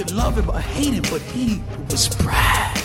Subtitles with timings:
[0.00, 2.78] Could love him or hate him, but he was Brad.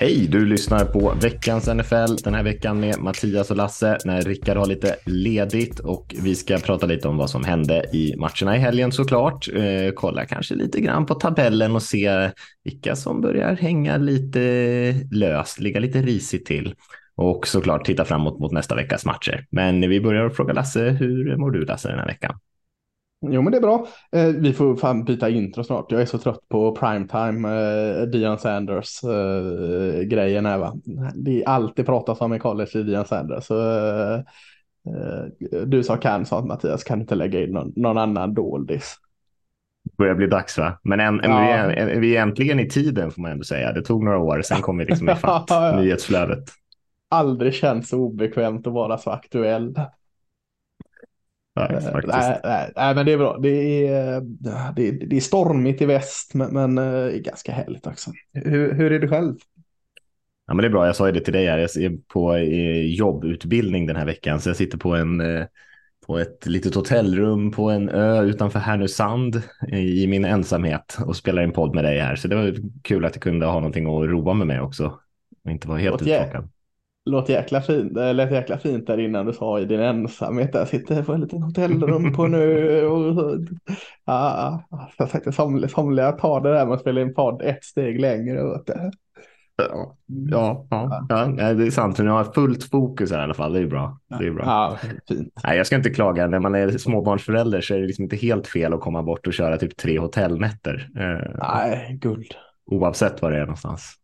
[0.00, 4.56] Hej, du lyssnar på veckans NFL den här veckan med Mattias och Lasse när Rickard
[4.56, 8.58] har lite ledigt och vi ska prata lite om vad som hände i matcherna i
[8.58, 9.48] helgen såklart.
[9.54, 12.30] Eh, kolla kanske lite grann på tabellen och se
[12.64, 14.40] vilka som börjar hänga lite
[15.10, 16.74] löst, ligga lite risigt till
[17.16, 19.46] och såklart titta framåt mot nästa veckas matcher.
[19.50, 22.38] Men vi börjar att fråga Lasse, hur mår du Lasse den här veckan?
[23.30, 23.86] Jo, men det är bra.
[24.12, 25.92] Eh, vi får fan byta intro snart.
[25.92, 30.74] Jag är så trött på primetime, eh, Dion Sanders eh, grejen här va.
[31.14, 33.44] Det är alltid pratas om i college i Dion Sanders.
[33.44, 34.14] Så, eh,
[34.86, 38.94] eh, du sa kan sa Mattias, kan du inte lägga in någon, någon annan doldis?
[39.84, 40.78] Det börjar bli dags va?
[40.82, 41.40] Men en, Ja.
[41.40, 43.72] vi, är, vi är äntligen i tiden får man ändå säga.
[43.72, 46.44] Det tog några år, sen kom vi liksom ifatt nyhetsflödet.
[47.10, 49.74] Aldrig känns så obekvämt att vara så aktuell.
[51.54, 52.00] Ja, Eh.
[52.04, 53.38] Nej, nej, nej, men det är bra.
[53.38, 54.20] Det är,
[54.76, 58.10] det är, det är stormigt i väst, men, men eh, ganska härligt också.
[58.32, 59.34] Hur, hur är du själv?
[60.46, 60.86] Ja, men det är bra.
[60.86, 61.58] Jag sa ju det till dig här.
[61.58, 65.46] Jag är på eh, jobbutbildning den här veckan, så jag sitter på en eh,
[66.06, 71.52] på ett litet hotellrum på en ö utanför Härnösand i, min ensamhet och spelar en
[71.52, 72.16] podd med dig här.
[72.16, 74.98] Så det var kul att jag kunde ha någonting att roa mig med också
[75.44, 76.48] och inte vara helt uttråkad.
[77.06, 80.52] Låt jäkla fint, det lät jäkla fint där innan du sa i din ensamhet.
[80.52, 82.86] Där sitter på en liten hotellrum på ö.
[82.86, 83.38] Och,
[84.04, 87.64] ja, ja, jag tänkte somliga, somliga tar det där med att spela in podd ett
[87.64, 88.42] steg längre.
[88.42, 88.90] Vet du.
[90.30, 91.98] Ja, ja, ja, det är sant.
[91.98, 93.52] Nu har jag fullt fokus här i alla fall.
[93.52, 93.98] Det är bra.
[94.18, 94.44] Det är bra.
[94.44, 95.32] Ja, fint.
[95.44, 96.26] Nej, jag ska inte klaga.
[96.26, 99.32] När man är småbarnsförälder så är det liksom inte helt fel att komma bort och
[99.32, 100.90] köra typ tre hotellnätter.
[100.96, 102.34] Eh, Nej, guld.
[102.66, 103.94] oavsett var det är någonstans.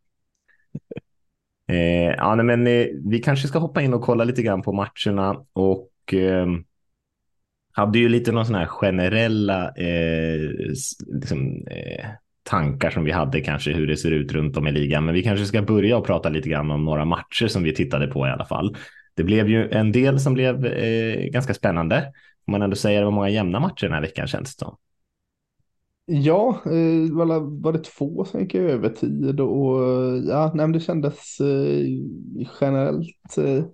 [1.70, 4.72] Eh, ja, nej, men eh, vi kanske ska hoppa in och kolla lite grann på
[4.72, 6.47] matcherna och eh,
[7.72, 10.41] hade ju lite någon sån här generella eh,
[11.06, 12.06] liksom, eh,
[12.42, 15.04] tankar som vi hade kanske hur det ser ut runt om i ligan.
[15.04, 18.06] Men vi kanske ska börja och prata lite grann om några matcher som vi tittade
[18.06, 18.76] på i alla fall.
[19.16, 22.12] Det blev ju en del som blev eh, ganska spännande.
[22.44, 24.76] Får man ändå säga det var många jämna matcher den här veckan känns det som.
[26.12, 29.78] Ja, eh, var, det- två som gick i övertid och
[30.28, 31.87] ja, nej, men det kändes eh,
[32.60, 33.65] generellt eh,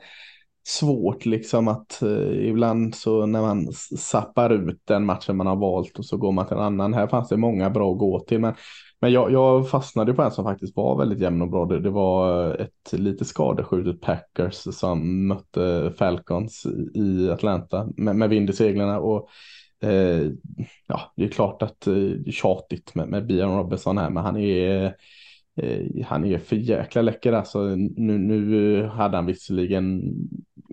[0.68, 2.02] svårt liksom att
[2.32, 6.32] ibland så när man sappar zappar ut den matchen man har valt och så går
[6.32, 6.94] man till en annan.
[6.94, 8.54] Här fanns det många bra att gå till men,
[9.00, 11.64] men jag, jag fastnade på en som faktiskt var väldigt jämn och bra.
[11.66, 18.28] Det, det var ett lite skadeskjutet Packers som mötte Falcons i, i Atlanta med, med
[18.30, 19.28] vind i seglarna och
[19.82, 20.30] Eh,
[20.86, 24.24] ja, det är klart att eh, det är tjatigt med, med Bian Robinson här, men
[24.24, 24.84] han är,
[25.56, 27.64] eh, han är för jäkla läcker alltså.
[27.96, 30.02] Nu, nu eh, hade han visserligen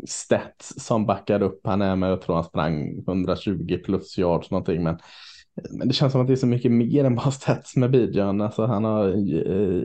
[0.08, 1.62] stats som backade upp.
[1.64, 5.94] Han är med, jag tror han sprang 120 plus yards någonting, men eh, men det
[5.94, 8.42] känns som att det är så mycket mer än bara stats med Bijan.
[8.42, 9.84] Alltså han har eh,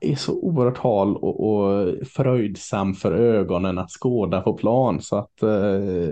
[0.00, 5.42] är så oerhört hal och, och fröjdsam för ögonen att skåda på plan så att
[5.42, 6.08] eh,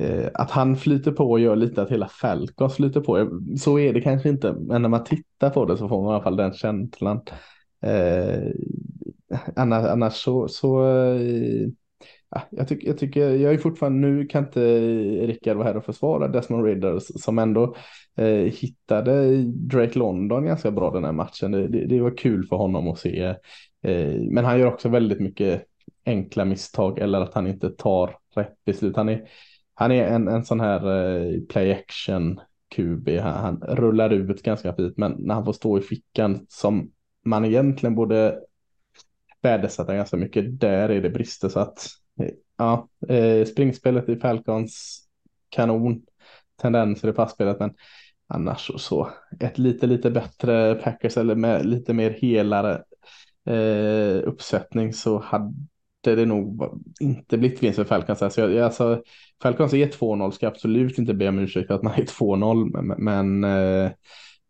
[0.00, 3.40] Eh, att han flyter på och gör lite att hela Falcons flyter på.
[3.58, 6.14] Så är det kanske inte, men när man tittar på det så får man i
[6.14, 7.20] alla fall den känslan.
[7.82, 8.52] Eh,
[9.56, 11.68] annars, annars så, så eh,
[12.28, 14.80] ah, jag, tycker, jag tycker, jag är fortfarande, nu kan inte
[15.26, 17.74] Rickard vara här och försvara Desmond Ridders som ändå
[18.16, 21.50] eh, hittade Drake London ganska bra den här matchen.
[21.50, 23.22] Det, det, det var kul för honom att se.
[23.82, 25.64] Eh, men han gör också väldigt mycket
[26.06, 28.96] enkla misstag eller att han inte tar rätt beslut.
[28.96, 29.28] Han är,
[29.80, 32.40] han är en, en sån här eh, play action
[32.74, 33.08] QB.
[33.08, 36.90] Han, han rullar ut ganska fint, men när han får stå i fickan som
[37.24, 38.40] man egentligen borde
[39.42, 41.48] värdesätta ganska mycket, där är det brister.
[41.48, 41.86] Så att
[42.20, 45.04] eh, ja, eh, springspelet i Falcons
[45.48, 46.02] kanon,
[46.62, 47.74] tendenser i passspelet, men
[48.26, 49.10] annars så, så
[49.40, 52.82] ett lite, lite bättre Packers eller med lite mer helare
[53.46, 55.54] eh, uppsättning så hade
[56.00, 56.62] det nog
[57.00, 58.22] inte blivit vinst för Falcons.
[58.22, 59.02] Alltså, jag, alltså,
[59.42, 63.04] Falcons är 2-0, ska absolut inte be om ursäkt för att man är 2-0, men,
[63.04, 63.90] men eh,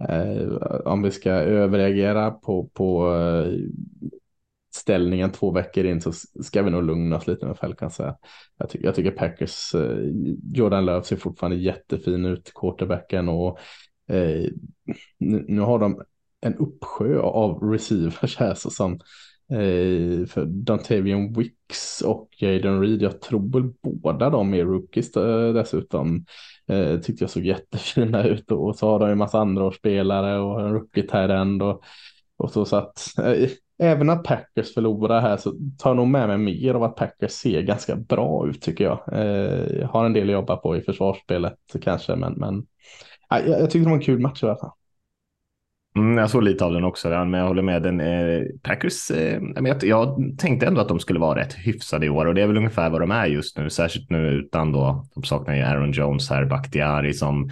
[0.08, 0.48] eh,
[0.84, 3.52] om vi ska överreagera på, på eh,
[4.74, 6.12] ställningen två veckor in så
[6.42, 7.98] ska vi nog lugna oss lite med Falcons.
[8.58, 9.98] Jag, ty jag tycker Packers, eh,
[10.54, 13.58] Jordan Löf ser fortfarande jättefin ut, quarterbacken och
[14.08, 14.50] eh,
[15.18, 16.02] nu, nu, har de
[16.40, 19.00] en uppsjö av receivers här så som
[19.50, 23.02] eh, för Dontavian Wicks och Jaden Reed.
[23.02, 26.24] Jag tror väl båda de är rookies eh, dessutom.
[26.68, 30.60] Eh, tyckte jag såg jättefina ut och så har de en massa andra spelare och
[30.60, 31.82] en rookie tight och,
[32.36, 32.64] och så.
[32.64, 36.74] så att, eh, även att Packers förlorar här så tar jag nog med mig mer
[36.74, 39.00] av att Packers ser ganska bra ut tycker jag.
[39.12, 42.66] Eh, har en del att jobba på i försvarsspelet kanske men, men
[43.30, 44.70] jag, jag tyckte det var en kul match i alla fall.
[45.96, 47.82] Mm, jag såg lite av den också, men jag håller med.
[47.82, 52.10] Den, eh, Packers, eh, jag, jag tänkte ändå att de skulle vara rätt hyfsade i
[52.10, 55.06] år och det är väl ungefär vad de är just nu, särskilt nu utan då,
[55.14, 57.50] de saknar ju Aaron Jones här, Bakhtiari som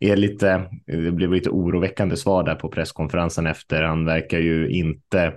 [0.00, 3.82] är lite, det blev lite oroväckande svar där på presskonferensen efter.
[3.82, 5.32] Han verkar ju inte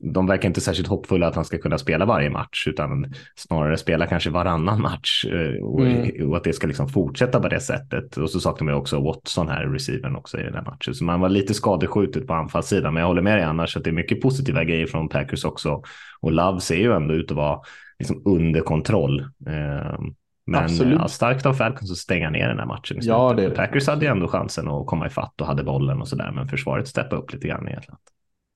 [0.00, 4.06] de verkar inte särskilt hoppfulla att han ska kunna spela varje match, utan snarare spela
[4.06, 6.30] kanske varannan match eh, och, mm.
[6.30, 8.16] och att det ska liksom fortsätta på det sättet.
[8.16, 10.94] Och så saknar man också Watson här, receivern också i den här matchen.
[10.94, 13.90] Så man var lite skadeskjutet på anfallssidan, men jag håller med dig annars att det
[13.90, 15.82] är mycket positiva grejer från Packers också.
[16.20, 17.60] Och Love ser ju ändå ut att vara
[17.98, 19.20] liksom under kontroll.
[19.20, 20.00] Eh,
[20.46, 22.98] men ja, starkt av Falcons att stänga ner den här matchen.
[23.00, 26.32] Ja, det Packers hade ju ändå chansen att komma ifatt och hade bollen och sådär,
[26.34, 27.98] men försvaret steppade upp lite grann egentligen.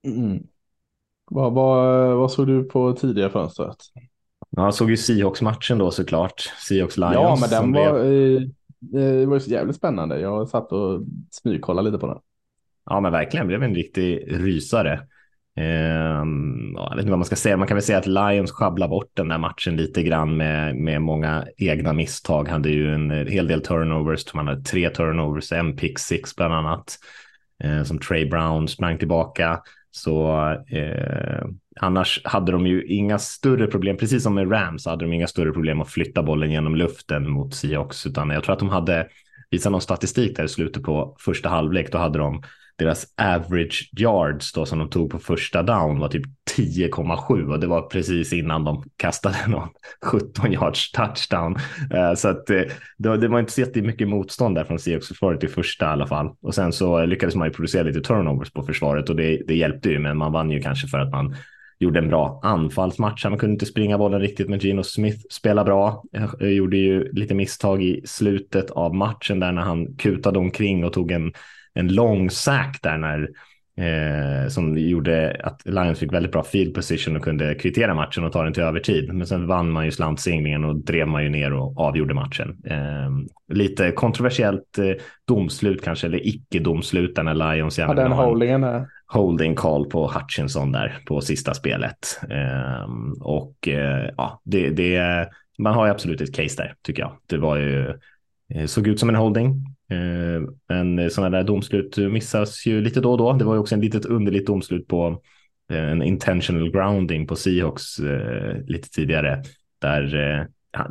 [0.08, 0.42] Mm.
[1.30, 3.76] Vad, vad, vad såg du på tidiga fönstret?
[4.50, 6.52] Ja, jag såg ju Seahawks-matchen då såklart.
[6.68, 7.14] Seahawks-Lions.
[7.14, 9.22] Ja, men den var, blev...
[9.22, 10.20] eh, var jävligt spännande.
[10.20, 11.00] Jag satt och
[11.30, 12.18] smygkollade lite på den.
[12.90, 13.46] Ja, men verkligen.
[13.46, 15.00] Det blev en riktig rysare.
[16.20, 17.56] Um, jag vet inte vad man ska säga.
[17.56, 21.02] Man kan väl säga att Lions sjabblar bort den där matchen lite grann med, med
[21.02, 22.48] många egna misstag.
[22.48, 24.34] Hade ju en hel del turnovers.
[24.34, 26.98] Man hade tre turnovers, en pick six bland annat.
[27.64, 29.60] Eh, som Trey Brown sprang tillbaka.
[29.90, 30.30] Så
[30.68, 31.46] eh,
[31.80, 35.52] annars hade de ju inga större problem, precis som med Rams hade de inga större
[35.52, 39.08] problem att flytta bollen genom luften mot Seahawks, utan jag tror att de hade
[39.50, 42.42] visat någon statistik där i slutet på första halvlek, då hade de
[42.78, 46.26] deras average yards då som de tog på första down var typ
[46.56, 49.68] 10,7 och det var precis innan de kastade någon
[50.04, 51.56] 17 yards touchdown.
[51.94, 52.62] Eh, så att eh,
[52.98, 56.06] det, det, var inte så jättemycket motstånd där från Seahawks försvaret i första i alla
[56.06, 56.30] fall.
[56.42, 59.90] Och sen så lyckades man ju producera lite turnovers på försvaret och det, det hjälpte
[59.90, 61.34] ju, men man vann ju kanske för att man
[61.78, 63.24] gjorde en bra anfallsmatch.
[63.24, 66.04] Man kunde inte springa bollen riktigt, men Gino Smith spelade bra.
[66.38, 70.92] Jag gjorde ju lite misstag i slutet av matchen där när han kutade omkring och
[70.92, 71.32] tog en
[71.78, 73.28] en lång sack där när
[73.78, 78.32] eh, som gjorde att Lions fick väldigt bra field position och kunde kvittera matchen och
[78.32, 79.12] ta den till övertid.
[79.14, 82.56] Men sen vann man ju slantsinglingen och drev man ju ner och avgjorde matchen.
[82.64, 83.10] Eh,
[83.54, 84.92] lite kontroversiellt eh,
[85.24, 90.72] domslut kanske, eller icke-domslut där när Lions ja, den holdingen är holding call på Hutchinson
[90.72, 92.20] där på sista spelet.
[92.30, 92.88] Eh,
[93.20, 95.28] och eh, ja, det, det,
[95.58, 97.12] man har ju absolut ett case där tycker jag.
[97.26, 97.94] Det var ju,
[98.54, 99.64] eh, såg ut som en holding.
[99.90, 103.32] Eh, Men eh, sådana där domslut missas ju lite då och då.
[103.32, 105.22] Det var ju också en litet underligt domslut på
[105.70, 107.98] eh, en intentional grounding på Seahawks
[108.66, 109.42] lite tidigare
[109.80, 110.48] där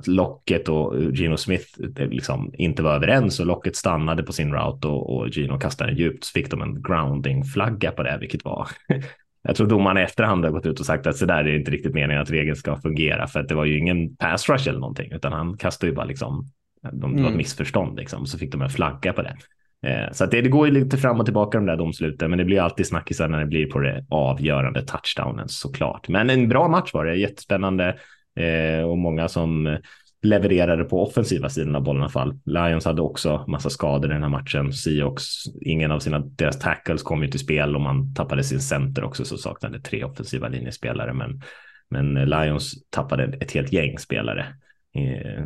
[0.08, 1.66] Locket och Gino Smith
[1.98, 6.24] liksom inte var överens och Locket stannade på sin route och, och Gino kastade djupt
[6.24, 8.68] så fick de en grounding-flagga på det, vilket var
[9.44, 11.58] jag tror domarna i efterhand har gått ut och sagt att så där är det
[11.58, 14.70] inte riktigt meningen att regeln ska fungera för att det var ju ingen pass rush
[14.70, 16.46] eller någonting utan han kastade ju bara liksom
[16.82, 17.38] de, det var ett mm.
[17.38, 19.38] missförstånd liksom, så fick de en flagga på det.
[19.86, 22.40] Eh, så att det, det går ju lite fram och tillbaka de där domsluten, men
[22.40, 26.08] det blir alltid snackisar när det blir på det avgörande touchdownen såklart.
[26.08, 27.98] Men en bra match var det, jättespännande
[28.36, 29.78] eh, och många som
[30.22, 32.40] levererade på offensiva sidan av bollen i alla fall.
[32.46, 34.74] Lions hade också massa skador i den här matchen.
[34.74, 35.26] Seahawks,
[35.62, 39.26] ingen av sina, deras tackles kom ju till spel och man tappade sin center också
[39.26, 41.14] så saknade tre offensiva linjespelare.
[41.14, 41.42] Men,
[41.90, 44.46] men Lions tappade ett helt gäng spelare.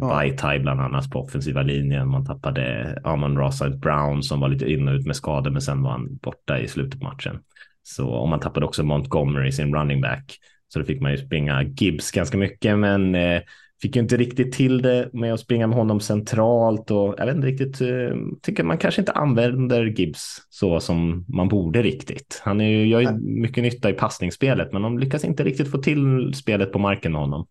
[0.02, 0.60] Ja.
[0.60, 2.08] bland annat på offensiva linjen.
[2.08, 5.84] Man tappade Amon Rossard Brown som var lite in och ut med skador men sen
[5.84, 7.40] var han borta i slutet på matchen.
[7.84, 10.38] Så och man tappade också Montgomery sin running back.
[10.68, 13.42] Så då fick man ju springa Gibbs ganska mycket men eh,
[13.82, 17.36] fick ju inte riktigt till det med att springa med honom centralt och jag vet
[17.36, 22.42] inte riktigt, eh, tycker man kanske inte använder Gibbs så som man borde riktigt.
[22.44, 25.78] Han är ju, gör ju mycket nytta i passningsspelet men de lyckas inte riktigt få
[25.78, 27.48] till spelet på marken med honom.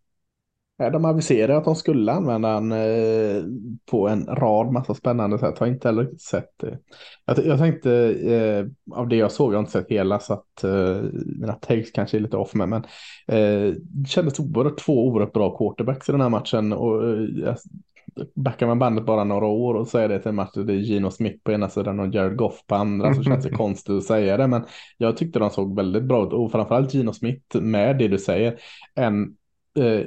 [0.80, 3.42] De aviserade att de skulle använda den eh,
[3.90, 5.58] på en rad massa spännande sätt.
[5.58, 6.78] Har inte heller sett det.
[7.24, 10.64] Jag, jag tänkte eh, av det jag såg, jag har inte sett hela så att
[10.64, 11.02] eh,
[11.40, 12.68] mina takes kanske är lite off med.
[12.68, 12.82] Men
[13.28, 16.72] eh, det kändes oerhört två oerhört bra quarterbacks i den här matchen.
[16.72, 17.56] Och, eh,
[18.34, 21.10] backar man bandet bara några år och säger det till en match det är Gino
[21.10, 24.36] Smith på ena sidan och Jared Goff på andra så känns det konstigt att säga
[24.36, 24.46] det.
[24.46, 24.64] Men
[24.98, 28.58] jag tyckte de såg väldigt bra ut och framförallt Gino Smith med det du säger.
[28.94, 29.22] En
[29.78, 30.02] eh,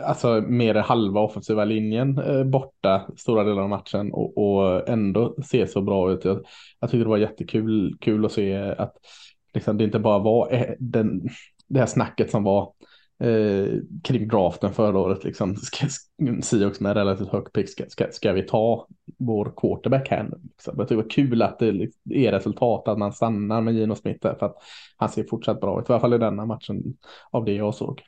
[0.00, 5.36] alltså mer än halva offensiva linjen eh, borta stora delar av matchen och, och ändå
[5.44, 6.24] se så bra ut.
[6.24, 6.46] Jag,
[6.80, 8.94] jag tycker det var jättekul kul att se att
[9.54, 11.28] liksom, det inte bara var eh, den,
[11.68, 12.72] det här snacket som var
[13.22, 13.66] eh,
[14.02, 15.24] kring draften förra året.
[15.24, 15.86] Liksom, ska,
[16.42, 18.86] Seahawks med relativt hög pick, ska, ska, ska, vi ta
[19.18, 20.40] vår quarterback här nu?
[20.42, 20.74] Liksom.
[20.76, 23.94] Jag tycker det var kul att det liksom, är resultat, att man stannar med Gino
[23.94, 24.56] Smith där, för att
[24.96, 26.82] han ser fortsatt bra ut, i alla fall i denna matchen
[27.30, 28.02] av det jag såg.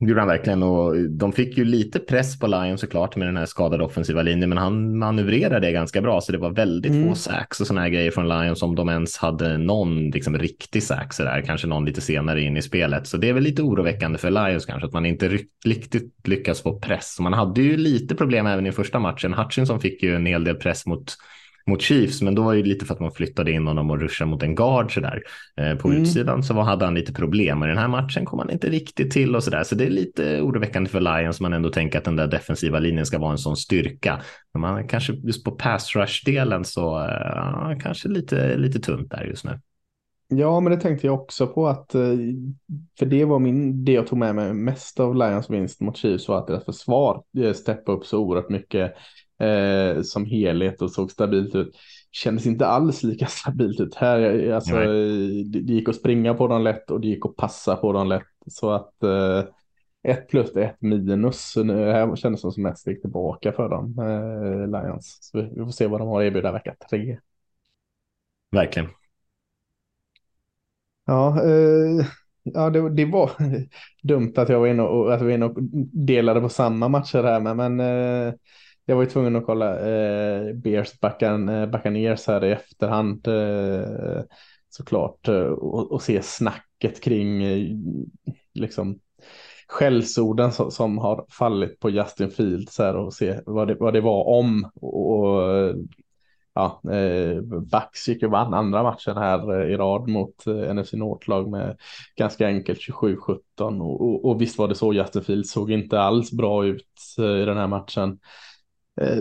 [0.00, 3.36] Det gjorde han verkligen och de fick ju lite press på Lions såklart med den
[3.36, 7.08] här skadade offensiva linjen, men han manövrerade det ganska bra, så det var väldigt mm.
[7.08, 10.82] få sacks och sådana här grejer från Lions om de ens hade någon liksom riktig
[10.82, 13.06] sax där, kanske någon lite senare in i spelet.
[13.06, 16.80] Så det är väl lite oroväckande för Lions kanske att man inte riktigt lyckas få
[16.80, 17.16] press.
[17.20, 19.34] Man hade ju lite problem även i första matchen.
[19.34, 21.16] Hutchinson fick ju en hel del press mot
[21.66, 24.30] mot Chiefs, men då var det lite för att man flyttade in honom och ruschade
[24.30, 25.22] mot en guard sådär.
[25.60, 26.02] Eh, på mm.
[26.02, 29.10] utsidan så hade han lite problem och i den här matchen kom han inte riktigt
[29.10, 29.62] till och sådär.
[29.62, 33.06] Så det är lite oroväckande för Lions man ändå tänker att den där defensiva linjen
[33.06, 34.20] ska vara en sån styrka.
[34.52, 39.44] Men man kanske just på pass rush-delen så eh, kanske lite, lite tunt där just
[39.44, 39.60] nu.
[40.28, 42.00] Ja, men det tänkte jag också på att, eh,
[42.98, 46.28] för det var min, det jag tog med mig mest av Lions vinst mot Chiefs
[46.28, 47.22] var att deras försvar
[47.54, 48.94] steppade upp så oerhört mycket
[49.38, 51.76] eh, som helhet och såg stabilt ut.
[52.10, 54.50] Kändes inte alls lika stabilt ut här.
[54.50, 57.92] Alltså, det, det gick att springa på dem lätt och det gick att passa på
[57.92, 58.26] dem lätt.
[58.46, 59.44] Så att eh,
[60.02, 61.56] ett plus ett minus.
[61.56, 65.18] Nu, här kändes det som ett steg tillbaka för dem, eh, Lions.
[65.20, 67.18] Så vi, vi får se vad de har att erbjuda vecka tre.
[68.50, 68.88] Verkligen.
[71.06, 72.06] Ja, eh,
[72.42, 73.30] ja det, det, var
[74.02, 75.56] dumt att jag var inne och, att vi var inne och
[75.92, 78.34] delade på samma matcher här med, men eh,
[78.86, 84.22] jag var ju tvungen att kolla eh, Bears backan, eh, Buccaneers här i efterhand eh,
[84.68, 87.76] såklart eh, och, och, se snacket kring eh,
[88.54, 88.98] liksom
[89.68, 94.00] skällsorden som, som, har fallit på Justin Fields här och se vad det, vad det
[94.00, 94.70] var om.
[94.74, 95.74] Och, och
[96.56, 100.92] ja, eh, Bucks gick ju vann andra matchen här eh, i rad mot eh, NFC
[100.92, 101.76] North-lag med
[102.16, 106.32] ganska enkelt 27-17 och, och, och, visst var det så Justin Fields såg inte alls
[106.32, 106.86] bra ut
[107.18, 108.18] eh, i den här matchen
[109.00, 109.18] eh,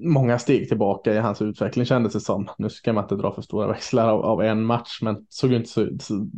[0.00, 2.48] många steg tillbaka i hans utveckling kändes det som.
[2.58, 5.68] Nu ska man inte dra för stora växlar av, av en match, men såg inte
[5.68, 6.28] så, så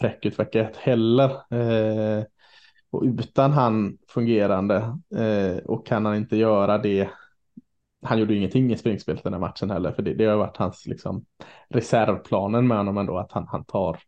[0.00, 1.30] fräck ut vecka ett heller.
[1.30, 2.24] Eh,
[2.90, 4.76] och utan han fungerande
[5.16, 7.08] eh, och kan han inte göra det.
[8.02, 10.86] Han gjorde ingenting i springspelet den här matchen heller, för det, det har varit hans
[10.86, 11.24] liksom,
[11.68, 13.98] reservplanen med honom ändå, att han, han tar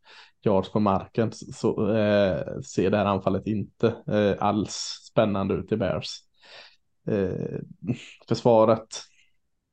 [0.44, 1.32] yards på marken.
[1.32, 4.72] Så eh, ser det här anfallet inte eh, alls
[5.10, 6.29] spännande ut i Bears
[7.10, 7.58] eh,
[8.28, 9.02] försvaret,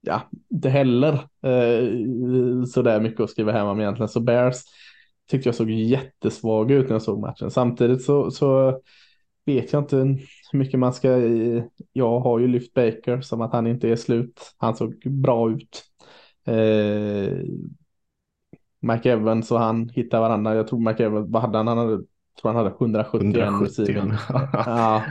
[0.01, 1.13] ja, inte heller
[1.43, 4.09] eh, så där mycket att skriva hem om egentligen.
[4.09, 4.57] Så Bears
[5.29, 7.51] tyckte jag såg jättesvag ut när jag såg matchen.
[7.51, 8.81] Samtidigt så, så
[9.45, 9.97] vet jag inte
[10.51, 11.17] hur mycket man ska,
[11.93, 14.55] jag har ju lyft Baker som att han inte är slut.
[14.57, 15.83] Han såg bra ut.
[16.45, 17.37] Eh,
[18.79, 20.55] Mike Evans och han hittar varandra.
[20.55, 21.67] Jag tror Mike Evans, vad hade han?
[21.67, 21.97] Han hade,
[22.41, 23.65] tror han hade 171 170.
[23.65, 24.13] receiving.
[24.53, 25.03] ja.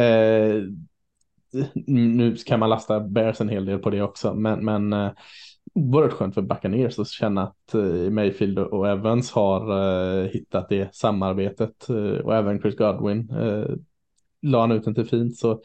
[0.00, 0.62] Eh,
[1.86, 5.10] nu kan man lasta Bears en hel del på det också, men, men eh,
[5.74, 9.70] oerhört skönt för Buccaneers att känna att eh, Mayfield och Evans har
[10.22, 13.28] eh, hittat det samarbetet eh, och även Chris Godwin
[14.42, 15.36] la han ut inte fint.
[15.36, 15.62] Så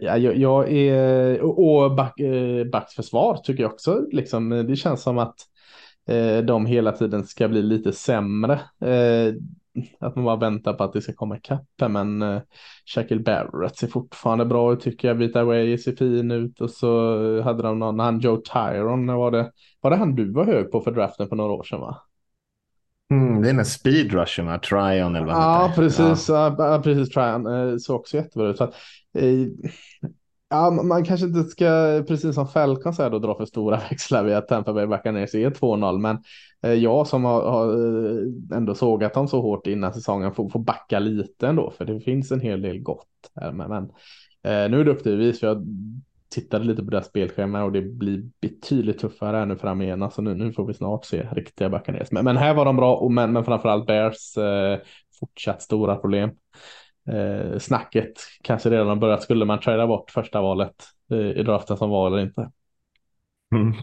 [0.00, 5.18] jag, jag, är och back, backs Bucks försvar tycker jag också liksom det känns som
[5.18, 5.34] att
[6.44, 8.60] de hela tiden ska bli lite sämre.
[10.00, 12.40] att man bara väntar på att det ska komma ikapp men uh,
[12.94, 15.14] Shaquille Barrett ser fortfarande bra ut tycker jag.
[15.14, 19.52] Vita Way ser fin ut och så hade de någon, han Joe Tyron, var det,
[19.80, 22.02] var det han du var hög på för draften för några år sedan va?
[23.10, 24.58] Mm, det är den speed rushen, va?
[24.58, 26.28] Tryon eller vad Ja, precis.
[26.28, 26.54] Ja.
[26.58, 26.80] ja.
[26.84, 27.08] precis.
[27.08, 28.56] Tryon eh, såg också jättebra ut.
[28.56, 28.74] Så att,
[29.14, 29.24] eh,
[30.52, 34.34] Ja, man kanske inte ska, precis som Falcon säger, då dra för stora växlar vid
[34.34, 35.98] att Tampa Bay Buccaneers är 2-0.
[35.98, 36.18] Men
[36.62, 40.60] eh, jag som har, har, eh, ändå sågat dem så hårt innan säsongen får, får
[40.60, 43.06] backa lite ändå, för det finns en hel del gott.
[43.40, 43.52] Här.
[43.52, 43.84] Men, men
[44.70, 45.66] nu är det upp till vis, för jag
[46.30, 49.98] tittade lite på deras spelschema och det blir betydligt tuffare här nu fram igen.
[49.98, 52.12] Så alltså, nu, nu får vi snart se riktiga Buccaneers.
[52.12, 54.78] Men, men här var de bra, och men, men framförallt Bears eh,
[55.20, 56.30] fortsatt stora problem
[57.12, 58.12] eh, snacket
[58.42, 59.22] kanske redan har börjat.
[59.22, 60.74] Skulle man trada bort första valet
[61.10, 62.50] eh, i draften som var eller inte?
[63.54, 63.74] Mm.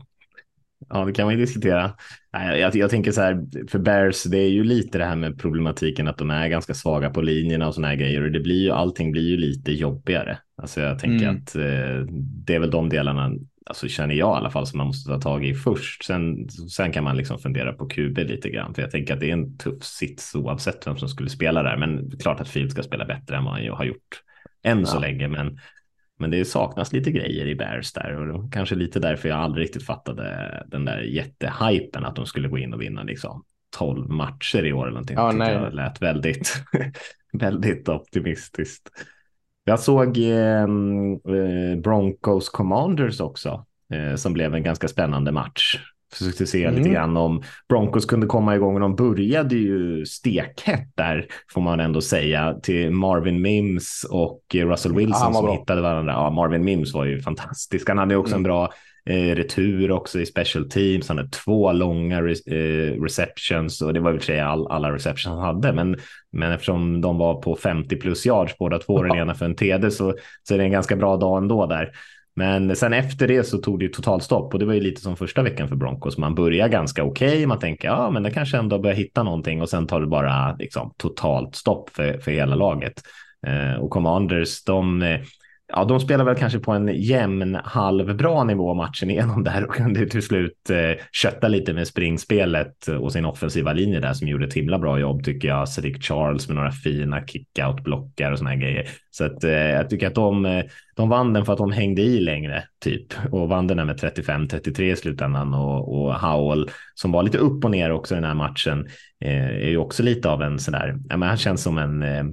[0.89, 1.93] Ja, det kan man ju diskutera.
[2.31, 6.07] Jag, jag, tänker så här, för Bears, det är ju lite det här med problematiken
[6.07, 8.71] att de är ganska svaga på linjerna och såna här grejer och det blir ju,
[8.71, 10.37] allting blir ju lite jobbigare.
[10.61, 11.35] Alltså jag tänker mm.
[11.35, 12.13] att eh,
[12.45, 13.31] det är väl de delarna
[13.67, 16.03] alltså känner jag i alla fall som man måste ta tag i först.
[16.03, 19.29] Sen, sen kan man liksom fundera på QB lite grann, för jag tänker att det
[19.29, 21.77] är en tuff sits oavsett vem som skulle spela där.
[21.77, 24.23] Men klart att Field ska spela bättre än vad han har gjort
[24.63, 25.27] än så länge.
[25.27, 25.59] Men,
[26.19, 29.85] men det saknas lite grejer i Bears där och kanske lite därför jag aldrig riktigt
[29.85, 33.43] fattade den där jättehypen att de skulle gå in och vinna liksom
[33.77, 35.17] 12 matcher i år eller någonting.
[35.17, 35.53] Ja, nej.
[35.53, 36.63] Jag lät väldigt,
[37.33, 38.89] väldigt optimistiskt.
[39.69, 45.79] Jag såg eh, eh, Broncos Commanders också, eh, som blev en ganska spännande match.
[46.13, 46.75] Försökte se Mm.
[46.75, 48.79] lite grann om Broncos kunde komma igång.
[48.79, 54.95] De började ju stekhett där, får man ändå säga, till Marvin Mims och eh, Russell
[54.95, 55.53] Wilson var som bra.
[55.55, 56.13] hittade varandra.
[56.13, 57.87] Ja, Marvin Mims var ju fantastisk.
[57.89, 58.39] Han hade också Mm.
[58.39, 58.69] en bra
[59.07, 61.07] eh, retur också i special teams.
[61.07, 64.67] Han hade två långa re eh, receptions och det var i och för sig all,
[64.67, 65.73] alla receptions han hade.
[65.73, 65.97] Men,
[66.31, 69.91] men eftersom de var på 50 plus yards båda två, den ena för en TD,
[69.91, 71.91] så, så är det en ganska bra dag ändå där.
[72.35, 75.17] Men sen efter det så tog det ju totalstopp och det var ju lite som
[75.17, 76.17] första veckan för Broncos.
[76.17, 79.69] Man börjar ganska okej, man tänker ja, men det kanske ändå börjar hitta någonting och
[79.69, 83.01] sen tar det bara liksom totalt stopp för, för hela laget.
[83.47, 85.19] Eh, och Commanders, de, eh,
[85.67, 90.05] ja, de spelar väl kanske på en jämn halvbra nivå matchen igenom där och kunde
[90.05, 94.53] till slut eh, kötta lite med springspelet och sin offensiva linje där som gjorde ett
[94.53, 95.69] himla bra jobb tycker jag.
[95.69, 98.87] Cedric Charles med några fina kickout-blockar och såna här grejer.
[99.11, 102.01] Så att eh, jag tycker att de, eh, de vann den för att de hängde
[102.01, 107.11] i längre typ och vann den här med 35-33 i slutändan och, och Howell som
[107.11, 108.87] var lite upp och ner också i den här matchen
[109.21, 112.03] eh, är ju också lite av en sån där, ja, men han känns som en
[112.03, 112.23] eh,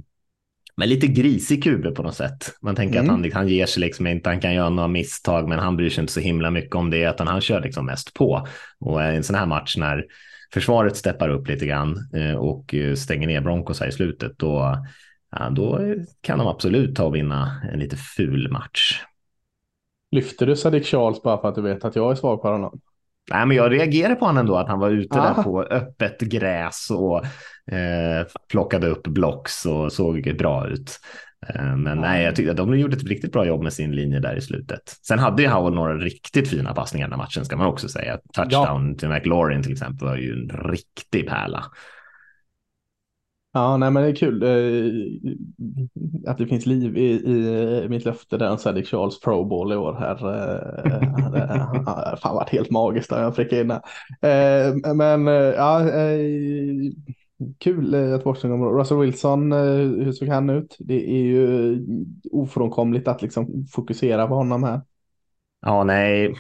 [0.76, 2.54] men lite grisig QB på något sätt.
[2.62, 3.11] Man tänker Mm.
[3.11, 5.90] att han, han ger sig liksom inte, han kan göra några misstag, men han bryr
[5.90, 8.47] sig inte så himla mycket om det, utan han kör liksom mest på.
[8.81, 10.04] Och i en sån här match när
[10.52, 14.85] försvaret steppar upp lite grann eh, och eh, stänger ner Broncos här i slutet, då,
[15.31, 15.81] ja, då
[16.21, 19.00] kan de absolut ta och vinna en lite ful match.
[20.11, 22.81] Lyfter du Sadiq Charles bara för att du vet att jag är svag på honom?
[23.31, 25.43] Nej, men jag reagerade på honom ändå, att han var ute där Ah.
[25.43, 27.25] på öppet gräs och
[27.75, 31.00] eh, plockade upp blocks och såg bra ut.
[31.49, 34.21] Eh, men nej, jag tyckte att de gjorde ett riktigt bra jobb med sin linje
[34.21, 34.83] där i slutet.
[35.07, 38.19] Sen hade ju Howell några riktigt fina passningar den matchen, ska man också säga.
[38.35, 41.64] Touchdown till McLaurin till exempel var ju en riktig pärla.
[43.56, 47.10] Ja, nej men det är kul eh, att det finns liv i,
[47.84, 50.10] i mitt löfte där en Sadiq Charles Pro Bowl i år här.
[50.10, 53.71] Eh, har fan varit helt magiskt där jag fick in.
[53.71, 56.19] Eh, men eh, ja, eh,
[57.58, 58.78] kul eh, att Washington kommer.
[58.80, 59.58] Russell Wilson, eh,
[60.04, 60.76] hur såg han ut?
[60.78, 61.78] Det är ju
[62.32, 64.80] ofrånkomligt att liksom fokusera på honom här.
[65.60, 66.34] Ja, nej.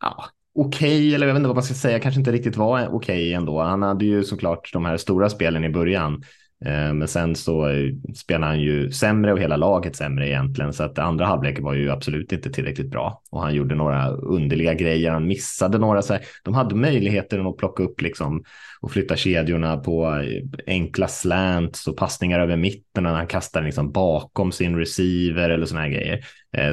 [0.00, 0.24] Ja,
[0.60, 3.62] okej, eller jag vet inte vad man ska säga, kanske inte riktigt var okej ändå.
[3.62, 6.22] Han hade ju såklart de här stora spelen i början.
[6.64, 10.72] Eh, men sen så eh, spelade han ju sämre och hela laget sämre egentligen.
[10.72, 13.22] Så att andra halvlek var ju absolut inte tillräckligt bra.
[13.30, 15.10] Och han gjorde några underliga grejer.
[15.10, 16.22] Han missade några så här.
[16.44, 18.44] De hade möjligheter att plocka upp liksom
[18.80, 23.92] och flytta kedjorna på eh, enkla slants och passningar över mitten när han kastar liksom
[23.92, 26.20] bakom sin receiver eller såna här grejer.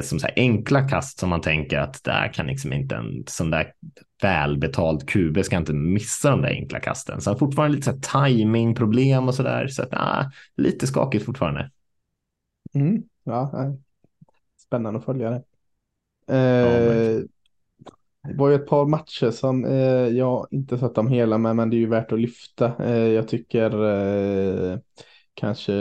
[0.02, 3.50] Som så här enkla kast som man tänker att där kan liksom inte en sån
[3.50, 3.66] där
[4.22, 7.20] välbetald QB ska inte missa de där enkla kasten.
[7.20, 9.66] Så han har fortfarande lite så här timingproblem och så där.
[9.66, 11.70] Så att, ah, lite skakigt fortfarande.
[12.74, 13.74] Mm, ja,
[14.66, 15.42] spännande att följa det.
[16.28, 17.20] Eh,
[18.28, 21.70] det var ju ett par matcher som eh, jag inte sett dem hela med, men
[21.70, 22.84] det är ju värt att lyfta.
[22.84, 24.78] Eh, jag tycker eh,
[25.36, 25.72] kanske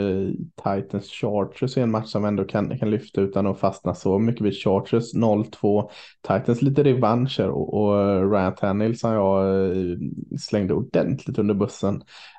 [0.63, 4.41] Titans Chargers är en match som ändå kan, kan lyfta utan att fastna så mycket
[4.41, 5.89] vid Chargers 0-2.
[6.27, 9.97] Titans lite revanscher och, och eh, Ryan Tannehill som jag eh,
[10.39, 11.95] slängde ordentligt under bussen.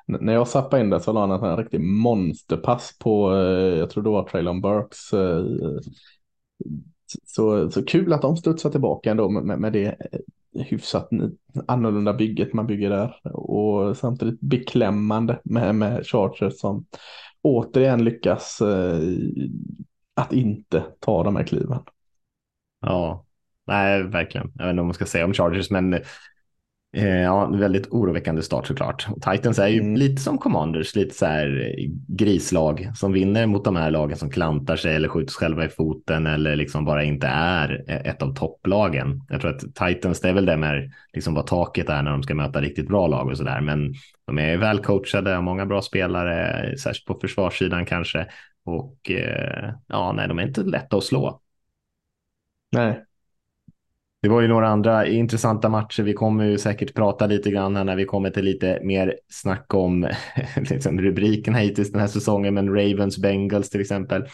[0.07, 3.89] N- när jag zappade in det så la han en riktig monsterpass på, eh, jag
[3.89, 5.13] tror det var Traylon Burks.
[5.13, 5.45] Eh,
[7.25, 10.19] så, så kul att de studsar tillbaka ändå med, med, med det eh,
[10.59, 11.09] hyfsat
[11.67, 13.35] annorlunda bygget man bygger där.
[13.35, 16.85] Och samtidigt beklämmande med, med Chargers som
[17.41, 18.99] återigen lyckas eh,
[20.15, 21.79] att inte ta de här kliven.
[22.81, 23.25] Ja,
[23.67, 24.51] nej, verkligen.
[24.55, 25.99] Jag vet inte om man ska säga om Chargers, men
[26.91, 29.07] ja, en väldigt oroväckande start såklart.
[29.31, 29.95] Titans är ju Mm.
[29.95, 34.29] lite som Commanders, lite så här eh, grislag som vinner mot de här lagen som
[34.29, 38.33] klantar sig eller skjuter sig själva i foten eller liksom bara inte är ett av
[38.35, 39.21] topplagen.
[39.29, 42.23] Jag tror att Titans, det är väl det med liksom vad taket är när de
[42.23, 43.93] ska möta riktigt bra lag och så där, men
[44.27, 48.27] de är väl coachade, har många bra spelare, särskilt på försvarssidan kanske.
[48.65, 51.41] Och eh, ja, nej, de är inte lätta att slå.
[52.71, 53.06] Nej,
[54.21, 56.03] det var ju några andra intressanta matcher.
[56.03, 59.73] Vi kommer ju säkert prata lite grann här när vi kommer till lite mer snack
[59.73, 60.09] om
[60.69, 62.53] liksom rubrikerna hittills den här säsongen.
[62.53, 64.25] Men Ravens Bengals till exempel.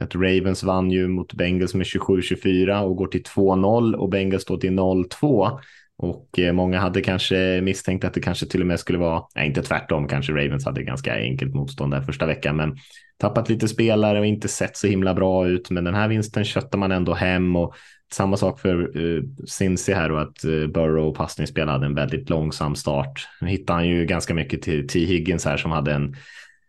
[0.00, 4.56] Att Ravens vann ju mot Bengals med 27-24 och går till 2-0 och Bengals står
[4.56, 5.58] till 0-2.
[5.98, 9.46] Och eh, många hade kanske misstänkt att det kanske till och med skulle vara, nej
[9.46, 12.76] inte tvärtom, kanske Ravens hade ganska enkelt motstånd där första veckan, men
[13.18, 15.70] tappat lite spelare och inte sett så himla bra ut.
[15.70, 17.74] Men den här vinsten köttar man ändå hem och
[18.12, 22.74] samma sak för uh, Cincy här och att uh, Burrow passningsspel hade en väldigt långsam
[22.74, 23.28] start.
[23.40, 25.04] Nu hittar han ju ganska mycket till T.
[25.04, 26.16] Higgins här som hade en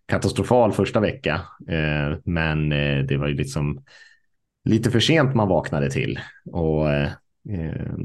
[0.07, 1.41] katastrofal första vecka.
[1.71, 3.83] Uh, men uh, det var ju liksom
[4.69, 6.19] lite för sent man vaknade till
[6.51, 6.85] och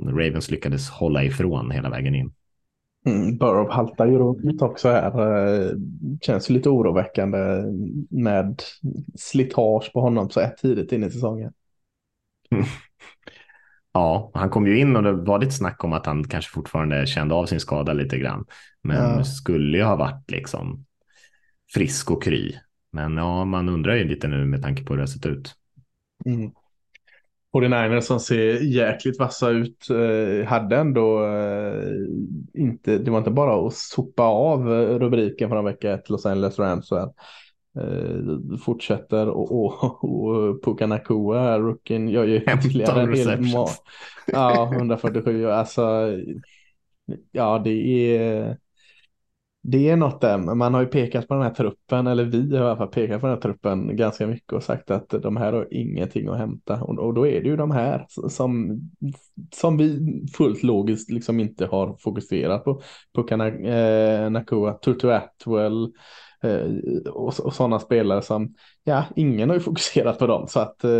[0.06, 2.32] Ravens lyckades hålla ifrån hela vägen in.
[3.04, 5.74] Mm, Burrow haltar ju runt också här.
[6.20, 7.38] Känns lite oroväckande
[8.10, 8.62] med
[9.14, 11.52] slitage på honom så här tidigt in i säsongen.
[13.94, 17.06] Ja, han kom ju in och det var lite snack om att han kanske fortfarande
[17.06, 18.44] kände av sin skada lite grann.
[18.82, 19.24] Men ja.
[19.24, 20.84] skulle ju ha varit liksom
[21.74, 22.54] frisk och kry.
[22.90, 25.54] Men ja, man undrar ju lite nu med tanke på hur det har sett ut.
[26.24, 26.50] Mm.
[27.52, 31.92] 49ers som ser jäkligt vassa ut eh, hade ändå eh,
[32.54, 36.88] inte, det var inte bara att sopa av rubriken från vecka ett Los Angeles Rams.
[36.88, 43.46] Så eh, fortsätter och, och, och Puka Nakua, rookien, gör ju ytterligare en hel
[44.26, 45.50] Ja, 147.
[45.50, 46.10] Alltså,
[47.32, 48.56] ja, det är
[49.62, 52.64] det är något där, man har ju pekat på den här truppen, eller vi har
[52.64, 55.52] i alla fall pekat på den här truppen ganska mycket och sagt att de här
[55.52, 56.82] har ingenting att hämta.
[56.82, 58.80] Och, och då är det ju de här som,
[59.54, 60.00] som vi
[60.36, 62.82] fullt logiskt liksom inte har fokuserat på.
[63.14, 65.92] Puka eh, Nakua, Tutu Atwell,
[66.42, 66.66] Eh,
[67.10, 70.48] och, och sådana spelare som, ja, ingen har ju fokuserat på dem.
[70.48, 70.90] Så att, eh,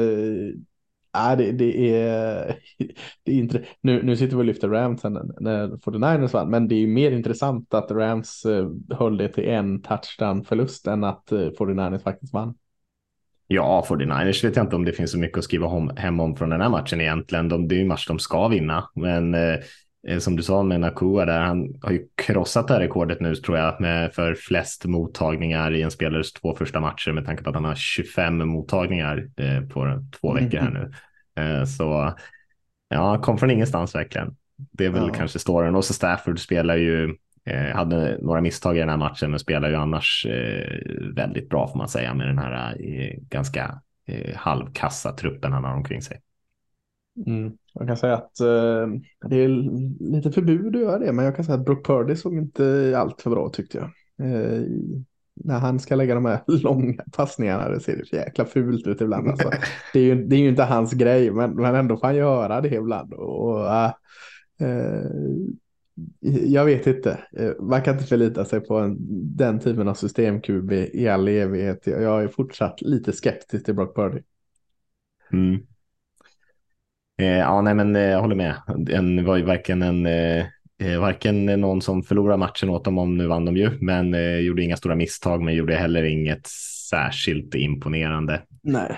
[1.16, 2.57] äh, det, det är,
[3.25, 6.75] det är inte, nu, nu sitter vi och lyfter Rams när 49ers vann, men det
[6.75, 11.38] är mer intressant att Rams eh, höll det till en touchdown förlust än att eh,
[11.38, 12.55] 49ers faktiskt vann.
[13.46, 16.51] Ja, 49ers vet jag inte om det finns så mycket att skriva hem om från
[16.51, 17.48] den här matchen egentligen.
[17.48, 19.57] De, det är ju en match de ska vinna, men eh,
[20.18, 23.58] som du sa med Nakua där, han har ju krossat det här rekordet nu tror
[23.58, 27.54] jag med för flest mottagningar i en spelares två första matcher med tanke på att
[27.54, 30.92] han har 25 mottagningar eh, på två veckor här nu.
[31.42, 32.14] Eh, så
[32.88, 34.36] ja, kom från ingenstans verkligen.
[34.56, 35.14] Det är väl ja.
[35.14, 37.16] kanske storyn och så Stafford spelar ju
[37.74, 40.26] hade några misstag i den här matchen men spelar ju annars
[41.16, 42.76] väldigt bra får man säga med den här
[43.28, 43.80] ganska
[44.34, 46.20] halvkassa truppen han har omkring sig.
[47.27, 47.53] Mm.
[47.75, 48.87] Jag kan säga att eh,
[49.29, 49.48] det är
[50.12, 53.22] lite förbud att göra det, men jag kan säga att Brooke Purdy såg inte allt
[53.22, 53.87] för bra tyckte jag.
[54.29, 54.62] Eh,
[55.35, 59.29] när han ska lägga de här långa passningarna, det ser så jäkla fult ut ibland.
[59.29, 59.51] Alltså.
[59.92, 62.61] Det, är ju, det är ju inte hans grej, men, men ändå får han göra
[62.61, 63.14] det ibland.
[63.14, 63.66] Och,
[64.66, 65.07] eh,
[66.20, 68.96] jag vet inte, eh, man kan inte förlita sig på en,
[69.37, 71.87] den typen av systemkub i, i all evighet.
[71.87, 74.22] Jag är fortsatt lite skeptisk till Brock Purdy.
[75.33, 75.61] Mm.
[77.20, 78.55] Eh, ja, nej, men eh, jag håller med.
[78.77, 80.46] Den var ju varken en eh,
[80.83, 84.38] eh, varken någon som förlorade matchen åt dem om nu vann de ju, men eh,
[84.38, 86.46] gjorde inga stora misstag, men gjorde heller inget
[86.90, 88.42] särskilt imponerande.
[88.62, 88.96] Nej.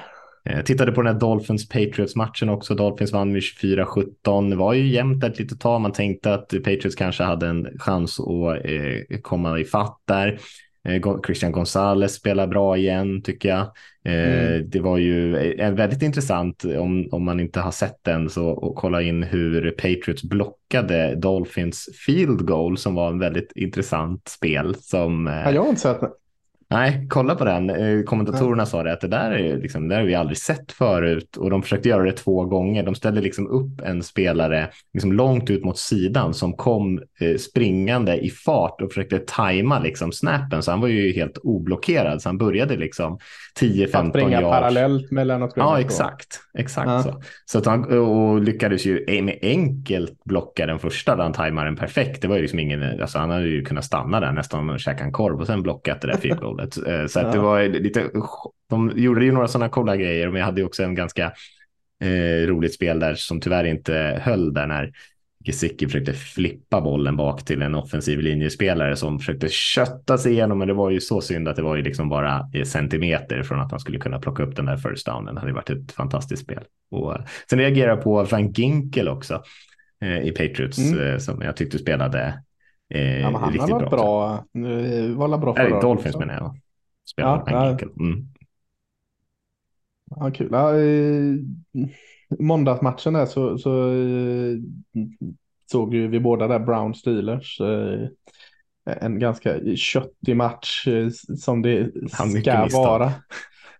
[0.48, 2.74] Eh, tittade på den här Dolphins Patriots matchen också.
[2.74, 4.50] Dolphins vann med 24-17.
[4.50, 5.80] Det var ju jämnt ett litet tag.
[5.80, 10.38] Man tänkte att Patriots kanske hade en chans att eh, komma i fatt där.
[10.88, 13.60] Eh, Christian Gonzales spelar bra igen tycker jag.
[14.04, 14.70] Eh, mm.
[14.70, 18.76] Det var ju en väldigt intressant om, om man inte har sett den så och
[18.76, 24.74] kolla in hur Patriots blockade Dolphins field goal som var en väldigt intressant spel.
[24.74, 26.00] Som, ja, jag har inte sett.
[26.74, 27.70] Nej, kolla på den.
[27.70, 30.72] Eh, kommentatorerna sa det att det där, är liksom, det där har vi aldrig sett
[30.72, 32.82] förut och de försökte göra det två gånger.
[32.82, 38.16] De ställde liksom upp en spelare liksom långt ut mot sidan som kom eh, springande
[38.16, 42.38] i fart och försökte tajma liksom snappen så han var ju helt oblockerad så han
[42.38, 43.18] började liksom
[43.60, 44.10] 10-15 yards.
[44.10, 46.40] Springa parallellt mellan att Ja, exakt.
[46.58, 47.02] Exakt ja.
[47.02, 47.22] så.
[47.44, 51.76] Så att han och lyckades ju med enkelt blocka den första där han tajmade den
[51.76, 52.22] perfekt.
[52.22, 55.04] Det var ju liksom ingen, alltså han hade ju kunnat stanna där nästan och käka
[55.04, 57.00] en korv och sen blockat det där field goalet.
[57.02, 57.32] Eh, så att ja.
[57.32, 58.10] det var lite,
[58.70, 61.32] de gjorde ju några sådana coola grejer, men jag hade ju också en ganska
[62.04, 64.92] eh, roligt spel där som tyvärr inte höll där när
[65.44, 70.68] Gesicki försökte flippa bollen bak till en offensiv linjespelare som försökte kötta sig igenom, men
[70.68, 73.80] det var ju så synd att det var ju liksom bara centimeter från att han
[73.80, 75.34] skulle kunna plocka upp den där first downen.
[75.34, 76.64] Det hade varit ett fantastiskt spel.
[76.90, 77.16] Och
[77.50, 79.42] sen reagerar jag på Frank Ginkel också
[80.02, 81.06] eh, i Patriots mm.
[81.06, 82.43] eh, som jag tyckte spelade
[82.94, 84.44] eh, ja, han riktigt har varit bra.
[84.52, 86.56] bra var bra förra Dolphins menar jag.
[87.04, 87.78] Spelade ja.
[88.00, 88.28] Mm.
[90.16, 90.48] Ja, kul.
[90.52, 91.44] Ja, i
[92.38, 94.56] måndagsmatchen där så, så eh,
[95.70, 97.60] såg ju vi båda där Brown Steelers.
[97.60, 98.08] Eh,
[99.00, 101.92] en ganska köttig match eh, som det
[102.40, 103.12] ska vara.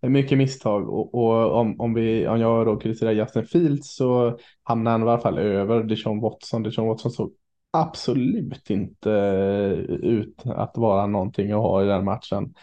[0.01, 4.91] mycket misstag och, och om, om, vi, om jag då kritiserar Justin Fields så hamnar
[4.91, 6.63] han i alla fall över Deshaun Watson.
[6.63, 7.33] Deshaun Watson såg
[7.75, 9.11] absolut inte
[10.03, 12.55] ut att vara någonting att ha i den matchen.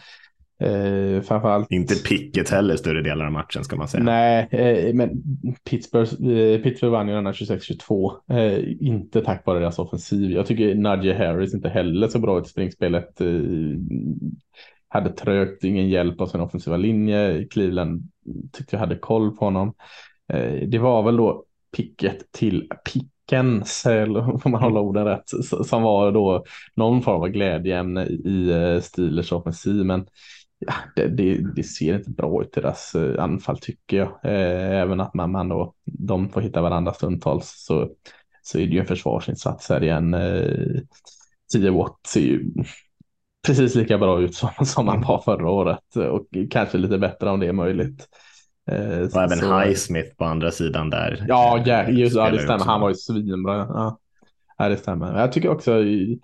[0.60, 1.70] Eh, framförallt...
[1.70, 4.04] Inte picket heller större delar av matchen ska man säga.
[4.04, 5.22] Nej, eh, men
[5.70, 8.12] Pittsburgh, eh, Pittsburgh vann ju den här 26-22.
[8.30, 10.30] Eh, inte tack vare deras offensiv.
[10.30, 13.20] Jag tycker Najee Harris inte heller så bra ut i springspelet.
[13.20, 13.28] Eh,
[14.88, 17.46] hade trögt, ingen hjälp av sin offensiva linje.
[17.50, 18.02] Cleveland
[18.52, 19.74] tyckte jag hade koll på honom.
[20.32, 21.44] Eh, det var väl då
[21.76, 25.28] picket till Pickens, eller får man hålla orden rätt,
[25.66, 29.84] som var då någon form av glädjeämne i eh, Steelers offensiv.
[29.84, 30.06] Men
[30.58, 34.08] ja, det, det, det, ser inte bra ut deras eh, anfall tycker jag.
[34.24, 37.90] Eh, även att man, man då, de får hitta varandra stundtals så,
[38.42, 40.16] så är det ju en försvarsinsats här igen.
[41.52, 42.52] 10 watt ser ju
[43.46, 47.40] precis lika bra ut som, som han var förra året och kanske lite bättre om
[47.40, 48.08] det är möjligt.
[48.70, 49.58] Eh, och även så...
[49.58, 51.24] Highsmith på andra sidan där.
[51.28, 52.64] Ja, ja, just, ja det stämmer.
[52.64, 53.56] Han var ju svinbra.
[53.56, 53.98] Ja.
[54.58, 55.20] ja, det stämmer.
[55.20, 56.20] Jag tycker också i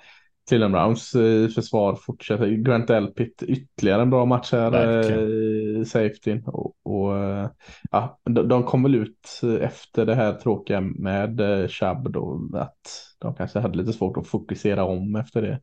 [0.48, 2.46] Cleveland Browns eh, försvar fortsätter.
[2.46, 4.72] Grant Elpit ytterligare en bra match här.
[4.74, 6.40] Eh, safety.
[6.46, 7.48] Och, och eh,
[7.90, 12.50] ja, de, de kom väl ut efter det här tråkiga med eh, Chubb då.
[12.54, 12.80] Att
[13.18, 15.60] de kanske hade lite svårt att fokusera om efter det.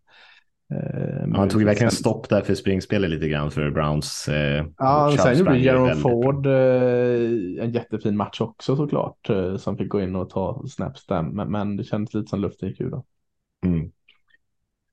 [0.74, 4.28] Eh, han tog verkligen stopp där för springspelet lite grann för Browns.
[4.28, 9.30] Eh, ja, sen gjorde Jaron Ford eh, en jättefin match också såklart.
[9.30, 11.22] Eh, som fick gå in och ta snaps där.
[11.22, 13.06] Men, men det kändes lite som luften gick ur då.
[13.66, 13.92] Mm.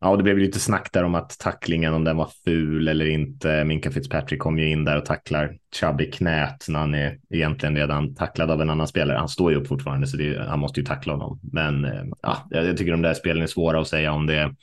[0.01, 3.07] Ja, och det blev lite snack där om att tacklingen, om den var ful eller
[3.07, 3.65] inte.
[3.65, 7.77] Minka Fitzpatrick kom ju in där och tacklar Chubb i knät när han är egentligen
[7.77, 9.19] redan tacklad av en annan spelare.
[9.19, 11.41] Han står ju upp fortfarande så det, han måste ju tackla honom.
[11.53, 14.55] Men eh, ja, jag tycker de där spelen är svåra att säga om det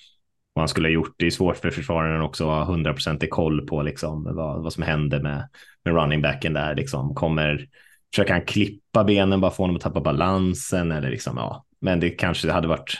[0.59, 1.13] han skulle ha gjort.
[1.17, 4.83] Det är svårt för försvararen också att ha hundraprocentig koll på liksom vad, vad som
[4.83, 5.49] händer med,
[5.85, 6.75] med running backen där.
[6.75, 7.15] Liksom.
[7.15, 7.67] Kommer,
[8.13, 11.65] försöker han klippa benen, bara få honom att tappa balansen eller liksom, ja.
[11.81, 12.95] Men det kanske hade varit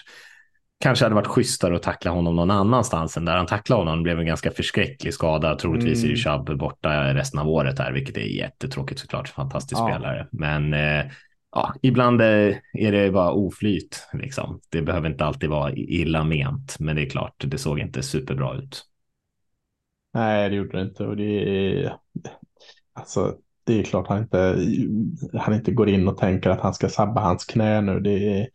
[0.84, 3.98] kanske hade varit schysstare att tackla honom någon annanstans än där han tacklade honom.
[3.98, 5.56] Det blev en ganska förskräcklig skada.
[5.56, 6.12] Troligtvis mm.
[6.12, 9.30] är ju Chubb borta resten av året här, vilket är jättetråkigt såklart.
[9.30, 9.90] Fantastisk ja.
[9.90, 10.28] spelare.
[10.32, 11.06] Men eh,
[11.52, 14.08] ja, ibland är det bara oflyt.
[14.14, 14.62] Liksom.
[14.70, 18.58] Det behöver inte alltid vara illa ment, men det är klart, det såg inte superbra
[18.58, 18.86] ut.
[20.14, 21.04] Nej, det gjorde det inte.
[21.04, 21.98] Och det är,
[22.94, 24.58] alltså, det är klart han inte,
[25.34, 28.00] han inte går in och tänker att han ska sabba hans knä nu.
[28.00, 28.48] Det är,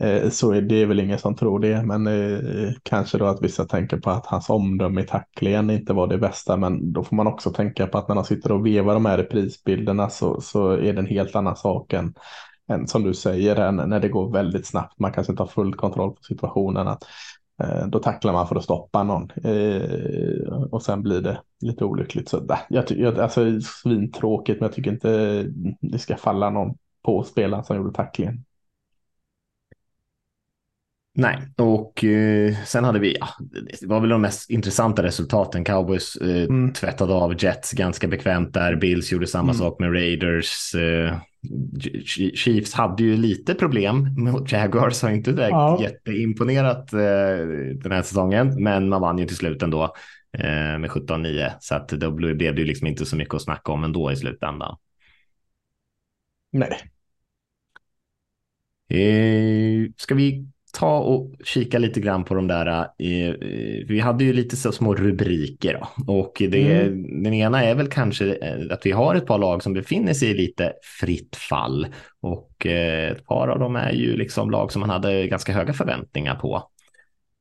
[0.00, 3.64] Eh, så det är väl ingen som tror det, men eh, kanske då att vissa
[3.64, 7.26] tänker på att hans omdöme i tacklingen inte var det bästa, men då får man
[7.26, 10.92] också tänka på att när han sitter och vevar de här reprisbilderna så, så är
[10.92, 12.14] det en helt annan sak än,
[12.68, 15.74] än som du säger, än när det går väldigt snabbt, man kanske inte har full
[15.74, 17.04] kontroll på situationen, att
[17.62, 19.28] eh, då tacklar man för att stoppa någon
[20.70, 22.28] och sen blir det lite olyckligt.
[22.28, 25.42] Så jag tycker, alltså svintråkigt, men jag tycker inte
[25.80, 26.74] det ska falla någon
[27.04, 28.44] på spelaren som gjorde tacklingen.
[31.14, 33.28] Nej, och eh, sen hade vi, ja,
[33.80, 35.64] det var väl de mest intressanta resultaten.
[35.64, 36.72] Cowboys eh, mm.
[36.72, 38.76] tvättade av Jets ganska bekvämt där.
[38.76, 39.54] Bills gjorde samma mm.
[39.54, 40.74] sak med Raiders.
[40.74, 41.18] Eh,
[42.34, 45.82] Chiefs hade ju lite problem mot Jaguars, har inte direkt ja.
[45.82, 46.98] jätteimponerat eh,
[47.82, 49.84] den här säsongen, men man vann ju till slut ändå
[50.38, 53.72] eh, med 17-9, så att då blev det ju liksom inte så mycket att snacka
[53.72, 54.76] om ändå i slutändan.
[56.52, 56.78] Nej.
[58.88, 62.66] Eh, ska vi ta och kika lite grann på de där.
[62.98, 63.34] Eh,
[63.88, 66.12] vi hade ju lite så små rubriker då.
[66.12, 67.22] och det, mm.
[67.22, 70.30] den ena är väl kanske eh, att vi har ett par lag som befinner sig
[70.30, 71.86] i lite fritt fall
[72.20, 75.72] och eh, ett par av dem är ju liksom lag som man hade ganska höga
[75.72, 76.62] förväntningar på.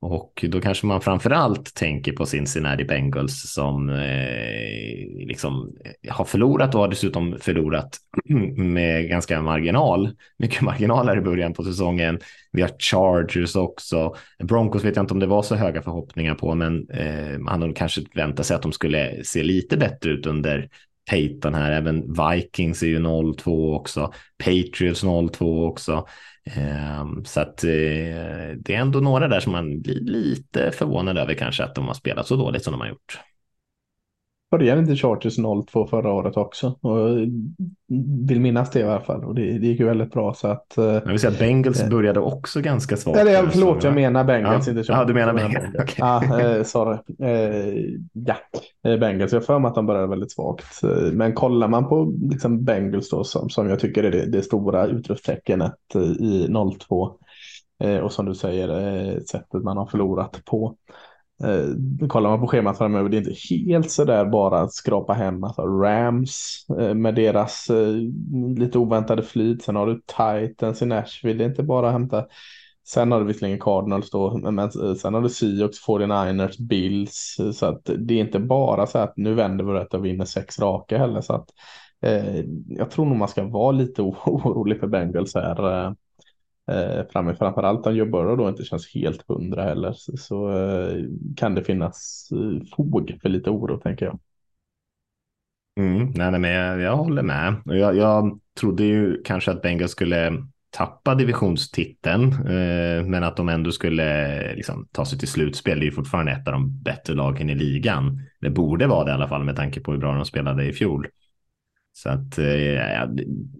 [0.02, 6.26] Och då kanske man framför allt tänker på Cincinnati Bengals som eh, liksom eh, har
[6.26, 7.98] förlorat och har dessutom förlorat
[8.56, 10.10] med ganska marginal.
[10.38, 12.20] Mycket marginaler i början på säsongen.
[12.52, 14.16] Vi har Chargers också.
[14.44, 17.74] Broncos vet jag inte om det var så höga förhoppningar på, men eh, man hade
[17.74, 20.70] kanske väntat sig att de skulle se lite bättre ut under
[21.10, 21.72] Peyton här.
[21.72, 24.14] Även Vikings är ju 0-2 också.
[24.38, 26.08] Patriots 0-2 också.
[26.46, 27.70] Ehm, så att eh,
[28.58, 31.94] det är ändå några där som man blir lite förvånad över kanske att de har
[31.94, 33.20] spelat så dåligt som de har gjort.
[34.52, 36.68] Började inte Chargers 0-2 förra året också?
[36.82, 37.18] Och
[38.28, 39.24] vill minnas det i alla fall.
[39.24, 40.78] Och det, det gick ju väldigt bra så att.
[40.78, 43.20] Eh, jag vill säga att Bengals eh, började också ganska svagt.
[43.20, 44.72] Eller förlåt, jag menar Bengals, ja.
[44.72, 45.00] inte Chargers.
[45.00, 45.76] Ja, du menar Bengals.
[45.76, 45.96] Okay.
[45.98, 46.98] Ja, eh, sorry.
[47.20, 48.36] Eh, ja,
[48.88, 49.34] eh, Bengals.
[49.34, 50.82] Jag för mig att de började väldigt svagt.
[51.14, 54.88] Men kollar man på liksom Bengals då som, som jag tycker är det, det stora
[54.88, 55.76] utropstecknet
[56.20, 57.12] i 0-2.
[57.84, 60.76] Eh, och som du säger, sättet man har förlorat på
[61.44, 65.44] Eh, kollar man på schemat framöver, det är inte helt sådär bara att skrapa hem
[65.44, 67.96] alltså Rams eh, med deras eh,
[68.58, 69.64] lite oväntade flyt.
[69.64, 72.26] Sen har du Titans i Nashville, det är inte bara att hämta.
[72.88, 77.38] Sen har du visserligen Cardinals då, men eh, sen har du Seahawks, 49ers, Bills.
[77.40, 80.26] Eh, så att det är inte bara så att nu vänder vi rätt och vinner
[80.26, 81.22] sex raka heller.
[81.22, 81.50] Så att
[82.02, 85.86] eh, jag tror nog man ska vara lite orolig för Bengals här.
[85.86, 85.94] Eh.
[86.68, 87.36] Eh, framme.
[87.36, 91.04] Framförallt om Joe Burrow då inte känns helt hundra heller så, så eh,
[91.38, 94.20] kan det finnas eh, fog för lite oro tänker jag.
[95.80, 97.62] Mm, nej, nej, men jag, jag håller med.
[97.66, 103.72] Jag, jag trodde ju kanske att Bengals skulle tappa divisionstiteln, eh, men att de ändå
[103.72, 105.80] skulle liksom, ta sig till slutspel.
[105.80, 108.22] Det är ju fortfarande ett av de bättre lagen i ligan.
[108.42, 110.74] Det borde vara det i alla fall med tanke på hur bra de spelade i
[110.74, 111.08] fjol.
[111.94, 113.10] Så att eh,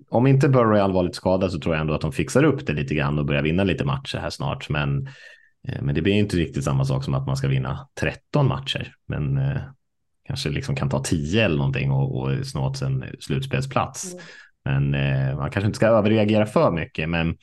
[0.10, 2.74] om inte Burrow är allvarligt skadad så tror jag ändå att de fixar upp det
[2.74, 4.70] lite grann och börjar vinna lite matcher här snart.
[4.70, 5.08] Men,
[5.68, 8.96] eh, men det blir inte riktigt samma sak som att man ska vinna 13 matcher.
[9.08, 9.62] Men eh,
[10.24, 14.14] kanske liksom kan ta 10 eller någonting och, och snå åt en slutspelsplats.
[14.14, 14.24] Mm.
[14.64, 17.10] Men eh, man kanske inte ska överreagera för mycket.
[17.10, 17.38] Men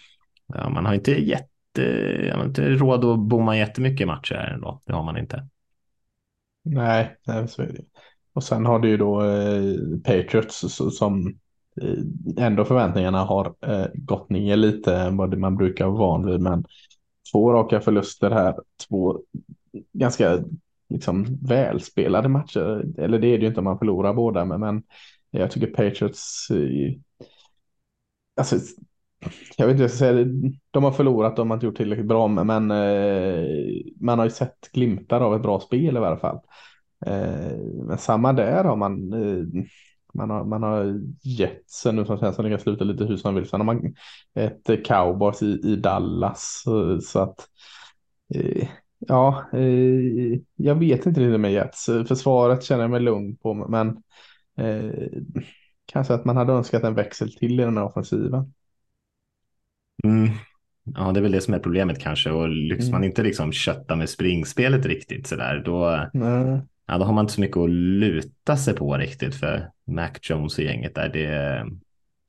[0.55, 1.49] ja, man har inte jätte,
[2.31, 4.81] man har inte råd att bomma jättemycket matcher här ändå.
[4.87, 5.49] Det har man inte.
[6.65, 7.83] Nej, nej så är det.
[8.33, 10.65] Och sen har du ju då eh, Patriots
[10.99, 11.39] som
[11.83, 16.41] eh, ändå förväntningarna har eh, gått ner lite än vad man brukar vara van vid.
[16.41, 16.65] Men
[17.33, 18.55] två raka förluster här,
[18.89, 19.21] två
[19.93, 20.45] ganska
[20.89, 22.85] liksom välspelade matcher.
[22.99, 24.83] Eller det är det ju inte om man förlorar båda, men, men
[25.31, 26.95] jag tycker Patriots, eh,
[28.37, 28.57] alltså
[29.57, 30.27] jag vet inte jag ska säga,
[30.71, 33.47] de har förlorat, de har inte gjort tillräckligt bra, men eh,
[34.01, 36.41] man har ju sett glimtar av ett bra spel i alla fall.
[37.07, 39.65] Eh, men samma där har man, eh,
[40.15, 43.35] man har, man har Jetsen nu som känns som det kan sluta lite hur som
[43.35, 43.49] vill.
[43.49, 43.95] Sen har man
[44.35, 46.65] ett Cowboys i, i Dallas.
[47.03, 47.47] Så, att
[48.99, 49.45] ja,
[50.57, 51.87] jag vet inte riktigt med Jets.
[52.09, 54.03] Försvaret känner jag mig lugn på, men
[55.87, 58.53] kanske att man hade önskat en växel till i den här offensiven.
[60.05, 60.29] Mm.
[60.95, 62.31] Ja, det är väl det som är problemet kanske.
[62.31, 62.93] Och lyckas mm.
[62.93, 66.09] man inte liksom kötta med springspelet riktigt så där, då,
[66.89, 70.59] ja, då har man inte så mycket att luta sig på riktigt för Mac Jones
[70.59, 71.09] och gänget där.
[71.09, 71.29] Det,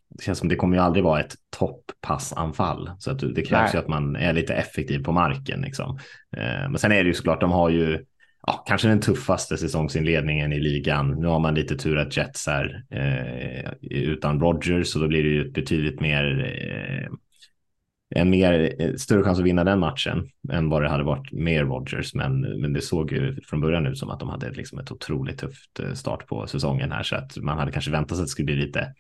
[0.09, 2.91] det känns som det kommer ju aldrig vara ett topppassanfall.
[2.99, 3.69] Så att det krävs Nej.
[3.73, 5.61] ju att man är lite effektiv på marken.
[5.61, 5.99] Liksom.
[6.37, 8.05] Eh, men sen är det ju såklart, de har ju
[8.47, 11.09] ja, kanske den tuffaste säsongsinledningen i ligan.
[11.09, 15.29] Nu har man lite tur att Jets är eh, utan Rogers så då blir det
[15.29, 17.11] ju betydligt mer eh,
[18.15, 21.61] en mer, eh, större chans att vinna den matchen än vad det hade varit med
[21.61, 22.13] Rogers.
[22.13, 25.37] Men, men det såg ju från början ut som att de hade liksom ett otroligt
[25.37, 28.31] tufft eh, start på säsongen här så att man hade kanske väntat sig att det
[28.31, 28.93] skulle bli lite,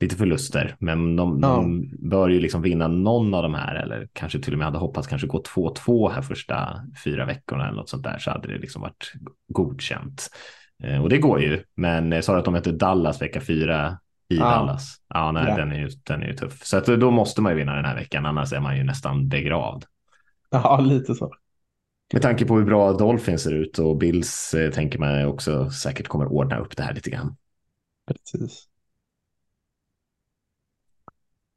[0.00, 0.76] lite förluster.
[0.78, 1.48] Men de, ja.
[1.48, 4.78] de bör ju liksom vinna någon av de här eller kanske till och med hade
[4.78, 8.58] hoppats kanske gå 2-2 här första fyra veckorna eller något sånt där så hade det
[8.58, 9.12] liksom varit
[9.48, 10.30] godkänt.
[10.84, 13.98] Eh, och det går ju, men sa du att de heter Dallas vecka fyra
[14.32, 14.44] i ja.
[14.44, 14.96] Dallas.
[15.08, 15.56] Ja, nej, ja.
[15.56, 16.64] Den, är ju, den är ju tuff.
[16.64, 19.28] Så att, då måste man ju vinna den här veckan, annars är man ju nästan
[19.28, 19.84] begravd.
[20.50, 21.32] Ja, lite så.
[22.12, 26.08] Med tanke på hur bra Dolphins ser ut och Bills eh, tänker man också säkert
[26.08, 27.36] kommer ordna upp det här lite grann.
[28.06, 28.68] Precis.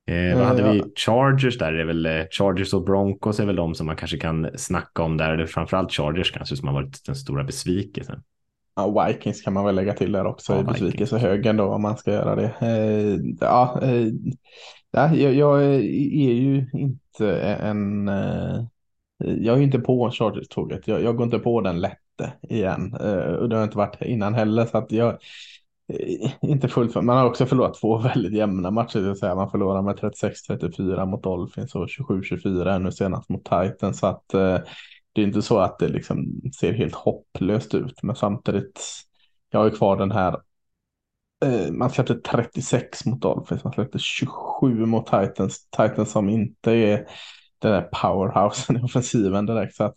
[0.07, 0.83] Eh, vad hade vi?
[0.95, 4.17] Chargers där, det är väl eh, Chargers och Broncos är väl de som man kanske
[4.17, 5.37] kan snacka om där.
[5.37, 8.23] Det är framförallt Chargers kanske som har varit den stora besvikelsen.
[8.75, 11.97] Ja, Vikings kan man väl lägga till där också ja, i besvikelsehögen då om man
[11.97, 12.53] ska göra det.
[12.59, 14.07] Eh, ja, eh,
[14.91, 18.07] ja, jag, jag, är ju inte en...
[18.07, 18.63] Eh,
[19.17, 20.87] jag är ju inte på Chargers-tåget.
[20.87, 22.95] Jag, jag, går inte på den lätte igen.
[23.01, 24.65] Eh, och det har inte varit innan heller.
[24.65, 25.17] Så att jag
[25.93, 27.01] eh, inte fullt för.
[27.01, 28.99] Man har också förlorat två väldigt jämna matcher.
[28.99, 29.35] Det säga.
[29.35, 33.99] Man förlorar med 36-34 mot Dolphins och 27-24 nu senast mot Titans.
[33.99, 34.57] Så att eh,
[35.15, 38.81] det är inte så att det liksom ser helt hopplöst ut, men samtidigt,
[39.49, 40.41] jag har ju kvar den här,
[41.45, 47.07] eh, man släppte 36 mot Dolphins, man släppte 27 mot Titans, Titans som inte är
[47.59, 49.75] den där powerhousen i offensiven direkt.
[49.75, 49.95] Så att,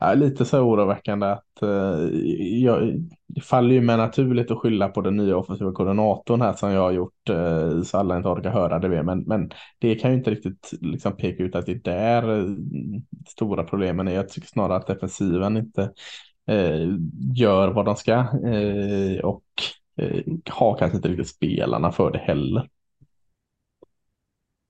[0.00, 2.18] ja, lite så oroväckande att eh,
[2.62, 6.70] jag, det faller ju mig naturligt att skylla på den nya offensiva koordinatorn här som
[6.72, 9.02] jag har gjort eh, så alla inte orkar höra det.
[9.02, 12.44] Men, men det kan ju inte riktigt liksom, peka ut att det är där eh,
[13.28, 14.12] stora problemen är.
[14.12, 15.82] Jag tycker snarare att defensiven inte
[16.48, 16.88] eh,
[17.34, 18.12] gör vad de ska
[18.44, 19.44] eh, och
[19.96, 22.68] eh, har kanske inte riktigt spelarna för det heller.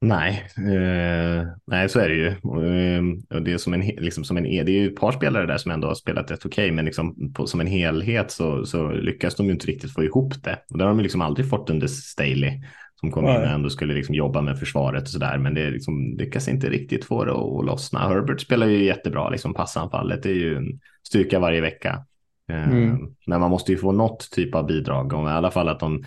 [0.02, 2.26] Nej, eh, nej så är det ju.
[2.28, 5.58] Eh, det, är som en, liksom som en, det är ju ett par spelare där
[5.58, 8.90] som ändå har spelat rätt okej, okay, men liksom på, som en helhet så, så
[8.90, 10.58] lyckas de ju inte riktigt få ihop det.
[10.70, 12.62] Och det har de liksom aldrig fått under Staley.
[13.00, 15.38] som kom in och ändå skulle liksom jobba med försvaret och sådär.
[15.38, 18.08] Men det liksom, lyckas inte riktigt få det att lossna.
[18.08, 22.04] Herbert spelar ju jättebra, liksom passanfallet är ju en styrka varje vecka.
[22.50, 22.98] Eh, mm.
[23.26, 26.04] Men man måste ju få något typ av bidrag, och i alla fall att de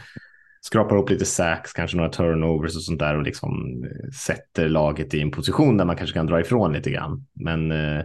[0.66, 5.14] skrapar upp lite sacks, kanske några turnovers och sånt där och liksom eh, sätter laget
[5.14, 7.28] i en position där man kanske kan dra ifrån lite grann.
[7.34, 8.04] Men eh,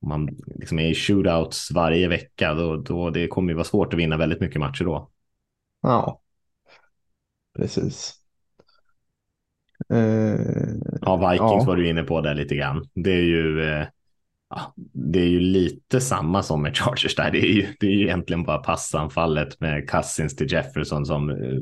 [0.00, 3.92] om man liksom är i shootouts varje vecka, då, då det kommer ju vara svårt
[3.92, 5.10] att vinna väldigt mycket matcher då.
[5.82, 6.20] Ja,
[7.56, 8.14] precis.
[9.92, 10.36] Uh,
[11.00, 11.64] ja, Vikings ja.
[11.66, 12.88] var du inne på där lite grann.
[12.94, 13.86] Det är ju, eh,
[14.50, 17.30] ja, det är ju lite samma som med Chargers där.
[17.30, 21.58] Det är ju, det är ju egentligen bara passanfallet med Cousins till Jefferson som eh,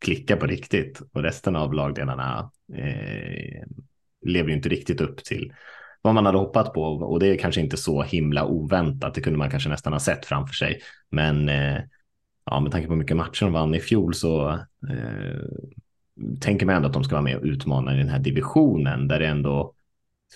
[0.00, 3.62] klickar på riktigt och resten av lagdelarna eh,
[4.26, 5.52] lever ju inte riktigt upp till
[6.02, 9.14] vad man hade hoppat på och det är kanske inte så himla oväntat.
[9.14, 10.80] Det kunde man kanske nästan ha sett framför sig.
[11.10, 11.78] Men eh,
[12.44, 14.50] ja, med tanke på hur mycket matcher de vann i fjol så
[14.90, 15.40] eh,
[16.40, 19.18] tänker man ändå att de ska vara med och utmana i den här divisionen där
[19.18, 19.74] det ändå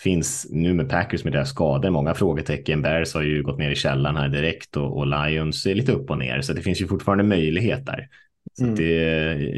[0.03, 2.83] finns nu med Packers med deras skador, många frågetecken.
[2.83, 6.11] Bears har ju gått ner i källan här direkt och, och Lions är lite upp
[6.11, 8.09] och ner, så det finns ju fortfarande möjligheter.
[8.53, 8.75] Så mm.
[8.75, 8.93] det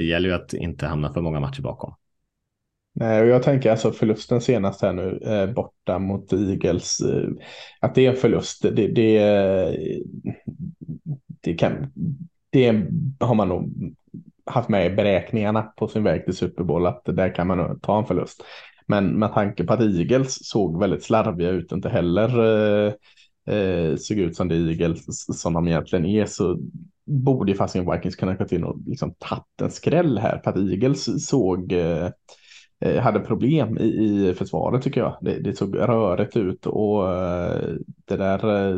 [0.02, 1.94] gäller ju att inte hamna för många matcher bakom.
[2.94, 7.00] Nej, och jag tänker alltså förlusten senast här nu eh, borta mot Eagles.
[7.00, 7.28] Eh,
[7.80, 9.20] att det är en förlust, det, det,
[11.40, 11.92] det, kan,
[12.50, 12.86] det
[13.20, 13.94] har man nog
[14.46, 17.82] haft med i beräkningarna på sin väg till Super Bowl att där kan man nog
[17.82, 18.44] ta en förlust.
[18.86, 22.28] Men med tanke på att Eagles såg väldigt slarviga ut, inte heller
[22.86, 22.92] eh,
[23.54, 26.58] eh såg ut som det Eagles som de egentligen är, så
[27.04, 30.40] borde ju fasiken Vikings kunna gått in och liksom tagit en skräll här.
[30.44, 32.10] För att Eagles såg eh,
[32.80, 35.16] eh, hade problem i, i försvaret tycker jag.
[35.20, 37.74] Det, det såg rörigt ut och eh,
[38.04, 38.76] det där eh,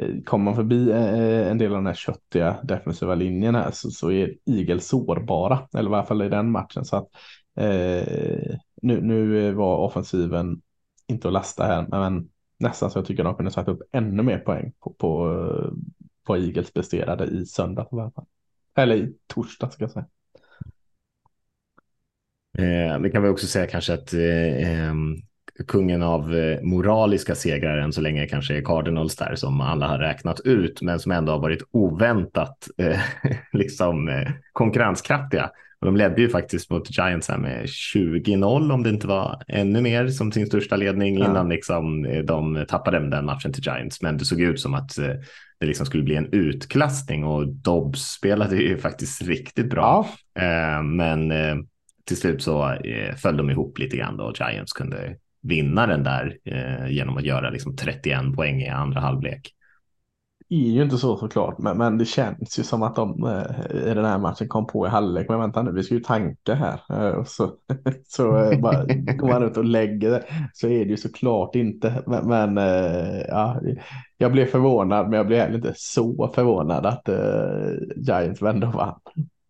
[0.00, 4.10] eh Kommer man förbi en del av den här köttiga defensiva linjen här så, så
[4.10, 6.84] är Eagles sårbara, eller i alla fall i den matchen.
[6.84, 7.08] Så att,
[7.56, 10.62] eh, nu, nu eh, var offensiven
[11.06, 14.38] inte att lasta här, men nästan så jag tycker de kunde satt upp ännu mer
[14.38, 15.72] poäng på, på, eh,
[16.26, 17.86] på Eagles presterade i söndag.
[18.76, 20.06] Eller i torsdag ska jag säga.
[22.58, 25.16] Eh, det kan vi också säga kanske att eh, ehm,
[25.66, 29.98] kungen av eh, moraliska segrar än så länge kanske är Cardinals där som alla har
[29.98, 33.00] räknat ut men som ändå har varit oväntat eh,
[33.52, 35.50] liksom eh, konkurrenskraftiga.
[35.80, 39.80] Och de ledde ju faktiskt mot Giants här med 20-0 om det inte var ännu
[39.80, 41.30] mer som sin största ledning ja.
[41.30, 44.02] innan liksom, eh, de tappade den matchen till Giants.
[44.02, 44.96] Men det såg ut som att
[45.60, 50.08] det liksom skulle bli en utklassning och Dobbs spelade ju faktiskt riktigt bra.
[50.34, 50.82] Ja.
[50.82, 51.32] men
[52.08, 56.02] till slut så eh, föll de ihop lite grann då och Giants kunde vinna den
[56.02, 59.54] där eh, genom att göra liksom 31 poäng i andra halvlek.
[60.50, 63.90] Det är ju inte så såklart, men, men det känns ju som att de eh,
[63.90, 65.28] i den här matchen kom på i halvlek.
[65.28, 66.80] Men vänta nu, vi ska ju tanka här.
[66.90, 67.52] Eh, så
[68.08, 68.84] så eh, bara,
[69.16, 72.02] går man ut och lägger det så är det ju såklart inte.
[72.06, 73.60] Men, men eh, ja,
[74.18, 78.74] jag blev förvånad, men jag blev heller inte så förvånad att eh, Giants vände och
[78.74, 79.00] vann.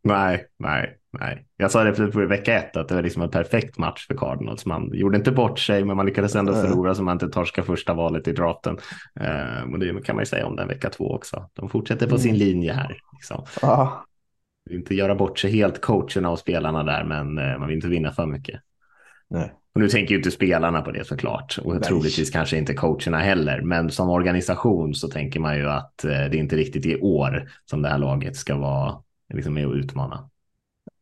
[0.05, 0.98] Nej, nej.
[1.13, 4.15] Nej, jag sa det för vecka ett att det var liksom en perfekt match för
[4.15, 4.67] Cardinals.
[4.67, 7.95] Man gjorde inte bort sig, men man lyckades ändå förlora så man inte torskar första
[7.95, 8.79] valet i draften.
[9.21, 11.51] Eh, och det kan man ju säga om den vecka två också.
[11.55, 12.39] De fortsätter på sin mm.
[12.39, 13.01] linje här.
[13.13, 13.45] Liksom.
[13.63, 13.89] Ah.
[14.65, 17.89] Vill inte göra bort sig helt coacherna och spelarna där, men eh, man vill inte
[17.89, 18.61] vinna för mycket.
[19.31, 19.53] Nej.
[19.75, 21.83] Och nu tänker ju inte spelarna på det såklart och Nej.
[21.83, 23.61] troligtvis kanske inte coacherna heller.
[23.61, 27.83] Men som organisation så tänker man ju att eh, det inte riktigt i år som
[27.83, 29.03] det här laget ska vara
[29.35, 30.31] liksom med och utmana.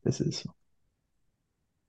[0.07, 0.45] Precis.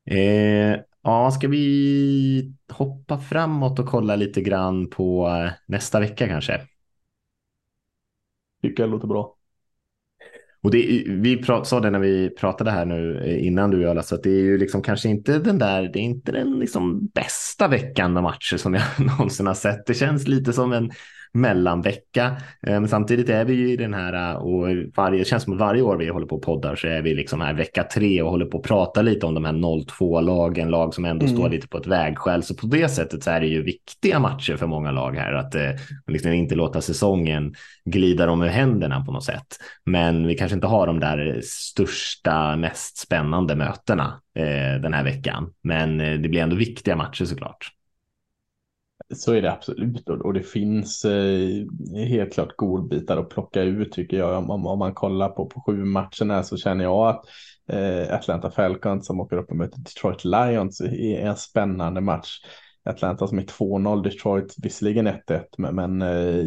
[0.06, 6.62] Eh, ja, ska vi hoppa framåt och kolla lite grann på eh, nästa vecka kanske?
[8.62, 9.38] Tycker jag låter bra.
[10.62, 14.06] Och det, vi sa det när vi pratade här nu eh, innan du och jag,
[14.06, 17.08] så att det är ju liksom kanske inte den där, det är inte den liksom
[17.08, 19.86] bästa veckan med matcher som jag någonsin har sett.
[19.86, 20.92] Det känns lite som en
[21.38, 22.26] mellanvecka.
[22.68, 25.58] Eh, men samtidigt är vi ju i den här eh, och varje, det känns som
[25.58, 28.32] varje år vi håller på och poddar så är vi liksom här vecka tre och
[28.32, 31.38] håller på att prata lite om de här 0-2 lagen, lag som ändå mm.
[31.38, 32.44] står lite på ett vägskäl.
[32.44, 35.56] Så på det sättet så är det ju viktiga matcher för många lag här att
[35.56, 35.72] eh,
[36.08, 37.54] liksom inte låta säsongen
[37.86, 39.48] glida dem ur händerna på något sätt.
[39.86, 45.54] Men vi kanske inte har de där största, mest spännande mötena eh, den här veckan.
[45.64, 47.77] Men eh, det blir ändå viktiga matcher såklart.
[49.16, 51.66] Så är det absolut och det finns eh,
[52.08, 54.38] helt klart godbitar att plocka ut tycker jag.
[54.38, 57.26] Om, om man kollar på, på sju matcherna så känner jag att
[57.70, 62.40] eh, Atlanta Falcons som åker upp och möter Detroit Lions är en spännande match.
[62.84, 66.46] Atlanta som är 2-0, Detroit visserligen 1-1 men, men eh,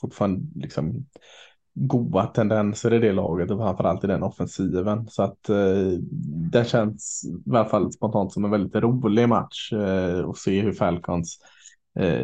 [0.00, 1.06] fortfarande liksom
[1.74, 5.08] goda tendenser i det laget och framförallt i den offensiven.
[5.08, 5.98] Så att eh,
[6.52, 10.72] det känns i alla fall spontant som en väldigt rolig match eh, att se hur
[10.72, 11.61] Falcons eh,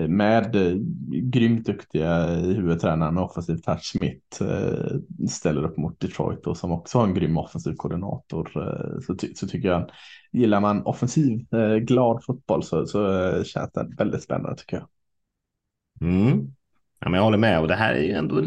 [0.08, 0.76] med eh,
[1.10, 6.98] grymt duktiga huvudtränaren och offensiv touch Smith eh, ställer upp mot Detroit och som också
[6.98, 8.50] har en grym offensiv koordinator.
[8.56, 9.90] Eh, så, ty så tycker jag,
[10.32, 14.88] gillar man offensiv eh, glad fotboll så, så eh, känns det väldigt spännande tycker jag.
[16.00, 16.54] Mm.
[17.00, 18.42] Ja, men jag håller med och det här är ju ändå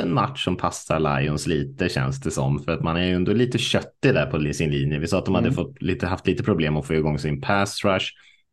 [0.00, 2.58] en match som passar Lions lite känns det som.
[2.58, 4.98] För att man är ju ändå lite köttig där på sin linje.
[4.98, 5.54] Vi sa att de hade mm.
[5.54, 8.06] fått lite, haft lite problem att få igång sin pass rush.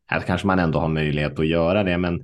[0.06, 2.14] Här kanske man ändå har möjlighet att göra det, men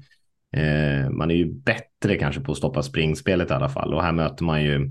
[0.57, 3.95] eh, man är ju bättre kanske på att stoppa springspelet i alla fall.
[3.95, 4.91] Och här möter man ju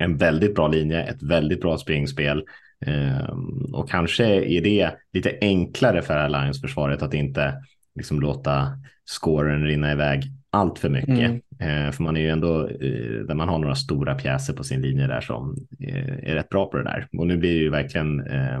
[0.00, 2.44] en väldigt bra linje, ett väldigt bra springspel.
[2.86, 3.28] Eh,
[3.72, 7.54] och kanske är det lite enklare för Lions-försvaret att inte
[7.94, 11.08] liksom låta scoren rinna iväg allt för mycket.
[11.08, 11.40] Mm.
[11.58, 14.80] Eh, för man är ju ändå, eh, där man har några stora pjäser på sin
[14.80, 17.08] linje där som eh, är rätt bra på det där.
[17.18, 18.60] Och nu blir det ju verkligen eh,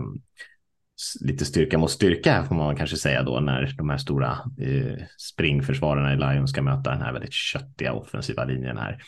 [1.20, 4.30] lite styrka mot styrka här får man kanske säga då när de här stora
[4.60, 9.02] eh, springförsvararna i Lions ska möta den här väldigt köttiga offensiva linjen här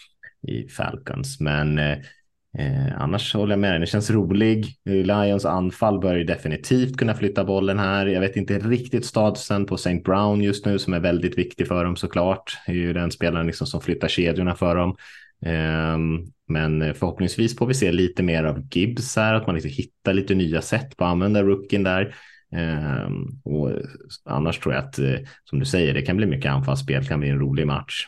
[0.49, 1.41] i Falcons.
[1.41, 1.99] Men eh,
[2.59, 4.67] eh annars håller jag med dig, det känns rolig.
[4.89, 8.07] Eh, Lions anfall bör ju definitivt kunna flytta bollen här.
[8.07, 10.01] Jag vet inte riktigt statusen på St.
[10.05, 12.59] Brown just nu som är väldigt viktig för dem såklart.
[12.67, 14.97] Det är ju den spelaren liksom som flyttar kedjorna för dem.
[15.45, 15.99] Eh,
[16.49, 20.35] men förhoppningsvis får vi se lite mer av Gibbs här, att man liksom hittar lite
[20.35, 22.15] nya sätt på att använda rookien där.
[22.53, 23.11] Eh,
[23.45, 23.71] och
[24.25, 27.21] annars tror jag att, eh, som du säger, det kan bli mycket anfallsspel, det kan
[27.21, 28.07] bli en rolig match.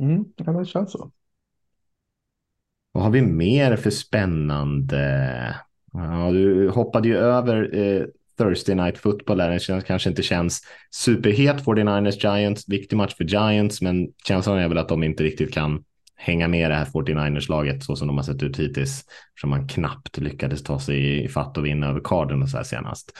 [0.00, 1.12] Mm, ja, det känns så.
[2.92, 5.54] Vad har vi mer för spännande?
[5.92, 8.04] Ja, du hoppade ju över eh,
[8.38, 9.50] Thursday Night Football där.
[9.50, 11.64] Den känns, kanske inte känns superhet.
[11.64, 15.84] 49ers Giants, viktig match för Giants, men känslan är väl att de inte riktigt kan
[16.18, 19.04] hänga med det här 49ers-laget så som de har sett ut hittills.
[19.40, 23.12] Som man knappt lyckades ta sig i fatt och vinna över Cardinals här senast.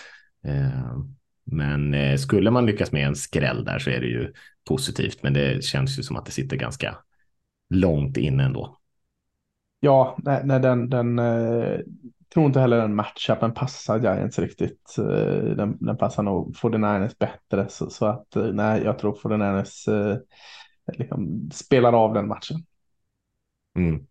[0.47, 0.99] Eh,
[1.45, 4.33] men eh, skulle man lyckas med en skräll där så är det ju
[4.69, 6.97] positivt, men det känns ju som att det sitter ganska
[7.71, 8.77] långt inne ändå.
[9.81, 11.79] Ja, nej, nej den, den eh,
[12.35, 14.97] tror inte heller den matchupen passar Giants riktigt.
[14.99, 17.69] Eh, den, den passar nog 49ers bättre.
[17.69, 20.19] Så, så att eh, nej, jag tror 49ers eh,
[20.99, 22.57] liksom spelar av den matchen.
[23.79, 24.07] Mm.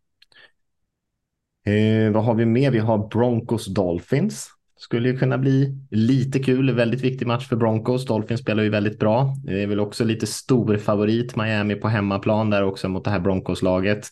[1.66, 2.72] Eh, vad har vi mer?
[2.72, 4.50] Vi har Broncos Dolphins.
[4.80, 6.76] Skulle ju kunna bli lite kul.
[6.76, 8.06] Väldigt viktig match för Broncos.
[8.06, 9.36] Dolphins spelar ju väldigt bra.
[9.44, 13.20] Det är väl också lite stor favorit Miami på hemmaplan där också mot det här
[13.20, 14.08] Broncos-laget.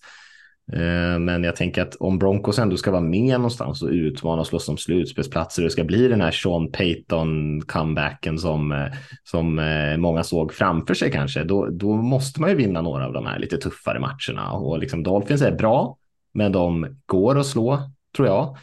[0.73, 4.47] Eh, men jag tänker att om Broncos ändå ska vara med någonstans och utmana och
[4.47, 8.87] slåss om slutspelsplatser och det ska bli den här Sean Payton comebacken som, eh,
[9.23, 13.13] som eh, många såg framför sig kanske, då, då måste man ju vinna några av
[13.13, 14.51] de här lite tuffare matcherna.
[14.51, 15.97] Och liksom Dolphins är bra,
[16.33, 17.79] men de går att slå,
[18.15, 18.57] tror jag.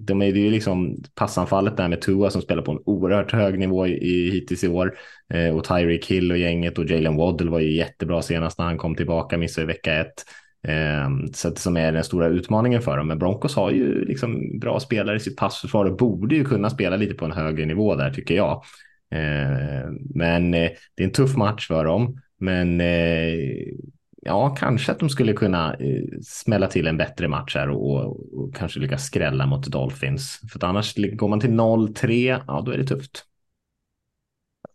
[0.00, 3.86] de är ju liksom passanfallet där med Tua som spelar på en oerhört hög nivå
[3.86, 4.94] i, hittills i år.
[5.54, 8.94] och Tyreek Hill och gänget och Jalen Waddle var ju jättebra senast när han kom
[8.94, 10.24] tillbaka, missade vecka ett.
[10.68, 13.08] Ehm, så att, som är den stora utmaningen för dem.
[13.08, 16.96] Men Broncos har ju liksom bra spelare i sitt passförsvar och borde ju kunna spela
[16.96, 18.62] lite på en högre nivå där tycker jag.
[19.10, 22.20] Ehm, men eh, det är en tuff match för dem.
[22.38, 23.34] Men eh,
[24.22, 28.38] ja, kanske att de skulle kunna eh, smälla till en bättre match här och, och,
[28.40, 30.40] och kanske lyckas skrälla mot Dolphins.
[30.52, 33.24] För annars går man till 0-3, ja då är det tufft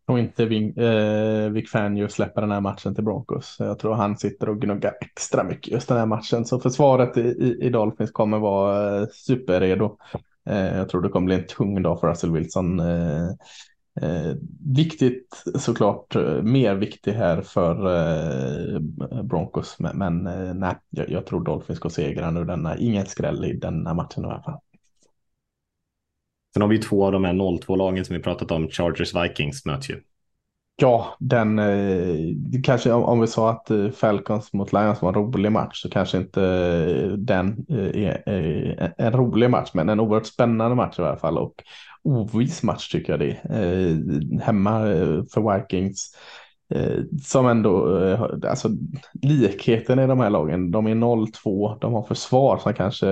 [0.08, 3.55] tror inte Vic, eh, Vic Fangio släpper den här matchen till Broncos.
[3.60, 6.45] Jag tror han sitter och gnuggar extra mycket just den här matchen.
[6.45, 9.97] Så försvaret i, i, i Dolphins kommer vara eh, superredo.
[10.49, 12.80] Eh, jag tror det kommer bli en tung dag för Russell Wilson.
[12.80, 13.28] Eh,
[14.01, 14.36] eh
[14.76, 18.80] viktigt såklart, eh, mer viktig här för eh,
[19.24, 19.76] Broncos.
[19.80, 22.45] Men, men eh, nej, jag, jag, tror Dolphins går segra nu.
[22.45, 24.60] Denna, ingen skräll i denna matchen i alla fall.
[26.58, 29.89] Sen har vi två av de här 0-2-lagen som vi pratat om, Chargers Vikings möts
[29.89, 30.01] ju.
[30.76, 35.51] Ja, den eh, kanske om vi sa att eh, Falcons mot Lions var en rolig
[35.51, 40.26] match så kanske inte eh, den eh, är, eh, en rolig match, men en oerhört
[40.26, 41.64] spännande match i alla fall och
[42.03, 43.62] oviss match tycker jag det är.
[43.64, 43.97] Eh,
[44.41, 48.70] hemma eh, för Vikings Eh, Eh, som ändå, eh, alltså
[49.22, 53.09] likheten i de här lagen, de är 0-2, de har försvar som kanske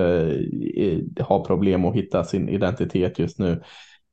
[0.76, 3.62] eh, har problem att hitta sin identitet just nu.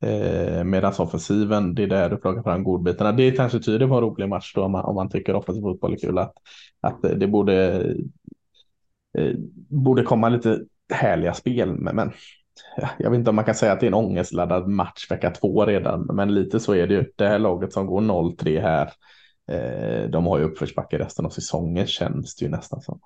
[0.02, 3.12] Eh, Medan offensiven, det är där du plockar fram godbitarna.
[3.12, 5.92] Det kanske tyder på en rolig match då om man, om man tycker offensiv fotboll
[5.92, 6.18] är kul.
[6.18, 6.32] Att,
[6.80, 7.84] att det borde,
[9.18, 9.32] eh,
[9.68, 10.60] borde komma lite
[10.92, 11.74] härliga spel.
[11.74, 12.12] Men, men
[12.98, 15.66] jag vet inte om man kan säga att det är en ångestladdad match vecka två
[15.66, 16.06] redan.
[16.12, 17.04] Men lite så är det ju.
[17.16, 18.90] Det här laget som går 0-3 här
[20.08, 23.00] de har ju uppförsbacke resten av säsongen känns det ju nästan som.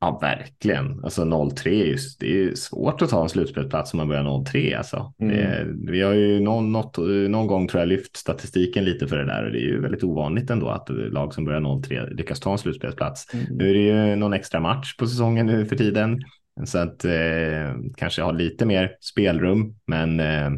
[0.00, 1.04] Ja, verkligen.
[1.04, 4.76] Alltså 0-3, just, det är ju svårt att ta en slutspelsplats om man börjar 0-3.
[4.76, 5.14] Alltså.
[5.20, 5.36] Mm.
[5.36, 9.24] Det, vi har ju någon, något, någon gång tror jag lyft statistiken lite för det
[9.24, 12.52] där och det är ju väldigt ovanligt ändå att lag som börjar 0-3 lyckas ta
[12.52, 13.34] en slutspelsplats.
[13.34, 13.46] Mm.
[13.50, 16.22] Nu är det ju någon extra match på säsongen nu för tiden
[16.64, 20.50] så att eh, kanske ha lite mer spelrum, men eh,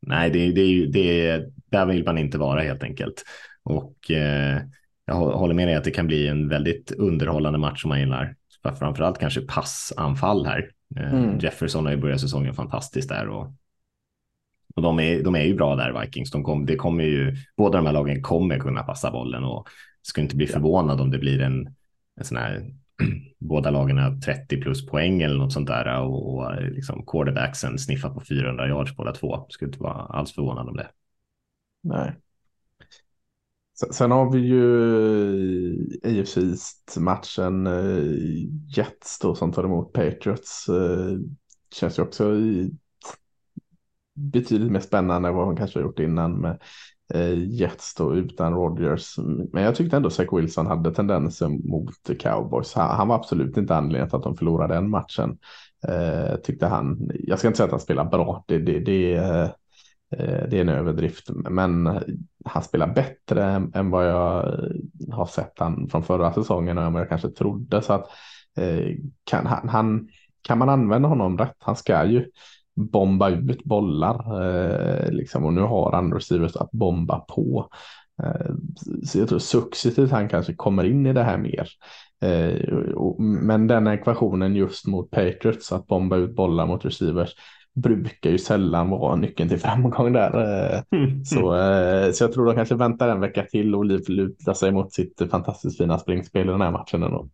[0.00, 3.24] nej, det, det, det, där vill man inte vara helt enkelt.
[3.62, 4.62] Och eh,
[5.06, 8.36] jag håller med dig att det kan bli en väldigt underhållande match som man gillar.
[8.78, 10.70] Framförallt kanske passanfall här.
[10.96, 11.38] Eh, mm.
[11.38, 13.54] Jefferson har ju börjat säsongen fantastiskt där och,
[14.74, 16.30] och de, är, de är ju bra där Vikings.
[16.30, 19.68] De kom, det kommer ju, båda de här lagen kommer kunna passa bollen och
[20.02, 21.74] ska inte bli förvånad om det blir en,
[22.16, 22.70] en sån här
[23.38, 28.10] båda lagen har 30 plus poäng eller något sånt där och, och liksom quarterbacksen sniffar
[28.10, 29.46] på 400 yards båda två.
[29.48, 30.88] Skulle inte vara alls förvånad om det.
[31.82, 32.20] Nej.
[33.90, 34.60] Sen har vi ju
[36.04, 38.04] AFC East-matchen eh,
[38.76, 40.68] Jets då som tar emot Patriots.
[40.68, 41.18] Eh,
[41.74, 42.34] känns ju också
[44.14, 46.62] betydligt mer spännande än vad hon kanske har gjort innan med
[47.14, 49.18] eh, Jets då utan Rodgers.
[49.52, 52.74] Men jag tyckte ändå Zach Wilson hade tendenser mot Cowboys.
[52.74, 55.38] Han, var absolut inte anledningen till att de förlorade den matchen.
[56.42, 59.52] Tyckte han, jag ska inte säga att han spelar bra, det, det, det,
[60.16, 62.00] Eh, det är en överdrift, men
[62.44, 63.44] han spelar bättre
[63.74, 64.58] än, vad jag
[65.12, 67.82] har sett han från förra säsongen och vad jag kanske trodde.
[67.82, 68.08] Så att,
[68.56, 70.08] eh, kan, han, han,
[70.42, 72.30] kan man använda honom rätt, han ska ju
[72.74, 74.42] bomba ut bollar.
[74.42, 77.68] Eh, liksom, och nu har han receivers att bomba på.
[78.22, 78.54] Eh,
[79.04, 81.68] så jag tror successivt han kanske kommer in i det här mer.
[82.22, 87.34] Eh, och, men den ekvationen just mot Patriots, att bomba ut bollar mot receivers,
[87.80, 90.30] brukar ju sällan vara nyckeln till framgång där.
[91.24, 94.92] Så, eh, så jag tror de kanske väntar en vecka till och lutar sig mot
[94.92, 97.02] sitt fantastiskt fina springspel i den här matchen.
[97.02, 97.28] Ändå.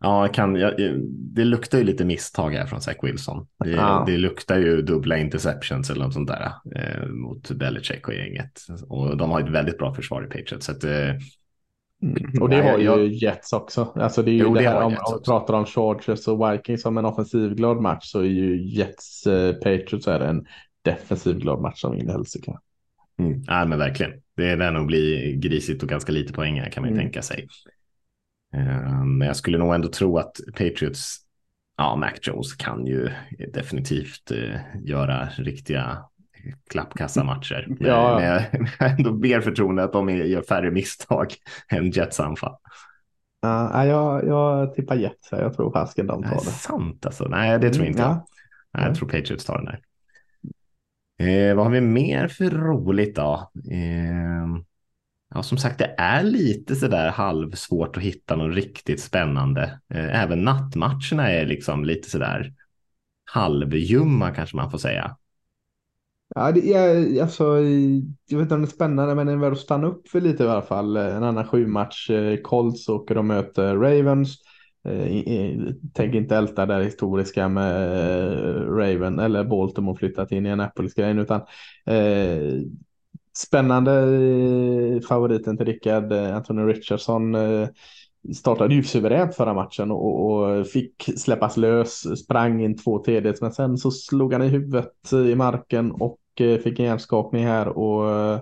[0.00, 0.72] Ja, kan, ja,
[1.08, 3.46] det luktar ju lite misstag här från Zach Wilson.
[3.64, 4.04] Det, ja.
[4.06, 8.60] det luktar ju dubbla interceptions eller något sånt där eh, mot Belichick och gänget.
[8.88, 10.66] Och de har ett väldigt bra försvar i Patriots.
[10.66, 11.14] Så att, eh.
[12.40, 13.08] Och det har ju jag...
[13.08, 13.92] Jets också.
[13.94, 16.98] Alltså det är ju jo, det, här, om man pratar om Chargers och Vikings som
[16.98, 20.46] en offensivglad match så är ju Jets eh, Patriots är en
[20.82, 22.58] defensivglad match som vinner helsike.
[23.18, 23.42] Mm.
[23.46, 24.12] Ja men verkligen.
[24.36, 27.04] Det lär nog bli grisigt och ganska lite poäng här kan man ju mm.
[27.04, 27.48] tänka sig.
[29.18, 31.16] Men jag skulle nog ändå tro att Patriots,
[31.76, 33.10] ja, Mac Jones kan ju
[33.52, 35.98] definitivt uh, göra riktiga
[36.70, 37.66] klappkassamatcher.
[37.80, 38.18] Ja.
[38.18, 38.40] Men jag
[38.78, 41.34] har ändå mer förtroende att de gör färre misstag
[41.68, 42.56] än Jets anfall.
[43.46, 46.40] Uh, jag, jag tippar Jets Jag tror fasken de tar det.
[46.40, 47.28] Sant alltså.
[47.28, 48.18] Nej, det tror inte mm, jag.
[48.18, 48.26] Ja.
[48.72, 49.80] Nej, jag tror Patriots tar den där.
[51.18, 53.50] Eh, vad har vi mer för roligt då?
[53.70, 54.62] Eh,
[55.34, 59.80] Ja, som sagt, det är lite sådär halvsvårt att hitta något riktigt spännande.
[59.94, 62.52] Eh, även nattmatcherna är liksom lite sådär
[63.24, 65.16] halvjumma kanske man får säga.
[66.34, 67.44] Ja, det är, alltså,
[68.28, 70.20] jag vet inte om det är spännande, men det är väl att stanna upp för
[70.20, 70.96] lite i alla fall.
[70.96, 74.36] En annan sju match, eh, Colts åker och möter Ravens.
[74.88, 75.56] Eh,
[75.94, 77.92] tänk inte älta det historiska med
[78.36, 81.40] eh, Raven eller Baltimore flyttat in i Annapolis-grejen, utan
[81.86, 82.60] eh,
[83.36, 83.92] Spännande
[85.08, 87.68] favoriten till Rickard, Anthony Richardson, eh,
[88.34, 93.52] startade ju suveränt förra matchen och, och, fick släppas lös, sprang in två tredjedels, men
[93.52, 98.10] sen så slog han i huvudet i marken och eh, fick en hjärnskakning här och
[98.10, 98.40] eh,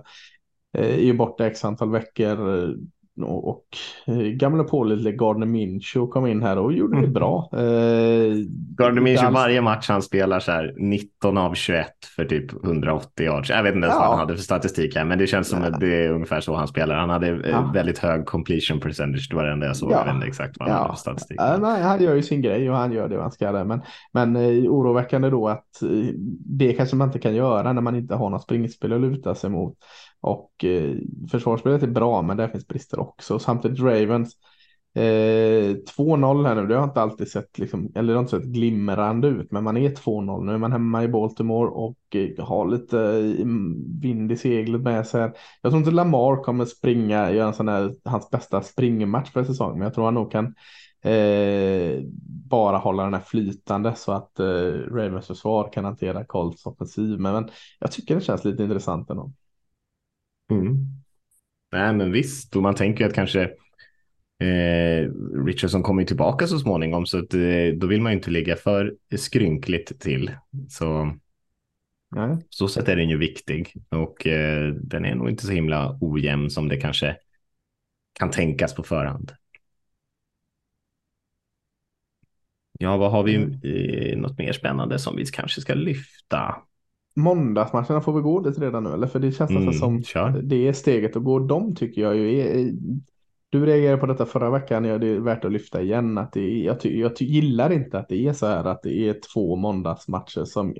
[0.71, 2.75] är ju borta x antal veckor
[3.23, 3.65] och
[4.07, 7.13] eh, gamla pålitliga Gardner Minshew kom in här och gjorde det mm.
[7.13, 7.49] bra.
[7.53, 8.33] Eh,
[8.77, 13.49] Gardner Minshew varje match han spelar så här 19 av 21 för typ 180 yards.
[13.49, 13.99] Jag vet inte ens ja.
[13.99, 15.67] vad han hade för statistik här, men det känns som ja.
[15.67, 16.95] att det är ungefär så han spelar.
[16.95, 17.71] Han hade eh, ja.
[17.73, 19.27] väldigt hög completion percentage.
[19.29, 19.91] Det var det enda jag såg.
[19.91, 19.97] Ja.
[19.97, 21.37] Jag vet inte exakt vad han hade för statistik.
[21.39, 23.51] Ja, nej, han gör ju sin grej och han gör det han ska.
[23.51, 23.63] Där.
[23.63, 25.89] Men, men eh, oroväckande då att eh,
[26.45, 29.49] det kanske man inte kan göra när man inte har något springspel att luta sig
[29.49, 29.77] mot.
[30.25, 30.95] Och eh,
[31.31, 33.39] försvarsspelet är bra, men där finns brister också.
[33.39, 34.33] Samtidigt Ravens
[34.95, 36.67] eh, 2-0 här nu.
[36.67, 39.77] Det har inte alltid sett, liksom, eller det har inte sett glimrande ut, men man
[39.77, 40.43] är 2-0.
[40.43, 43.45] Nu är man hemma i Baltimore och eh, har lite eh,
[44.01, 45.31] vind i seglet med sig.
[45.61, 49.77] Jag tror inte Lamar kommer springa, göra en sån här, hans bästa springmatch för säsongen,
[49.79, 50.55] men jag tror han nog kan
[51.01, 52.01] Eh,
[52.49, 54.45] bara hålla den här flytande så att eh,
[54.91, 57.19] Ravens försvar kan hantera Colts offensiv.
[57.19, 57.49] Men, men
[57.79, 59.31] jag tycker det känns lite intressant ändå.
[60.51, 60.85] Mm.
[61.71, 63.41] Nej, men visst, och man tänker att kanske
[64.39, 65.11] eh,
[65.45, 68.95] Richardson kommer tillbaka så småningom, så att, eh, då vill man ju inte ligga för
[69.17, 70.31] skrynkligt till.
[70.69, 71.15] Så
[72.15, 72.37] Nej.
[72.49, 76.49] så sätt är den ju viktig och eh, den är nog inte så himla ojämn
[76.49, 77.17] som det kanske
[78.19, 79.31] kan tänkas på förhand.
[82.79, 86.55] Ja, vad har vi eh, något mer spännande som vi kanske ska lyfta?
[87.15, 89.07] Måndagsmatcherna får vi gå dit redan nu eller?
[89.07, 90.41] För det känns Mm, som kör.
[90.43, 91.39] det är steget att gå.
[91.39, 92.71] De tycker jag ju är.
[93.49, 94.85] Du reagerade på detta förra veckan.
[94.85, 96.17] Ja, det är värt att lyfta igen.
[96.17, 98.83] Att det är, jag, ty, jag ty, gillar inte att det är så här att
[98.83, 100.75] det är två måndagsmatcher som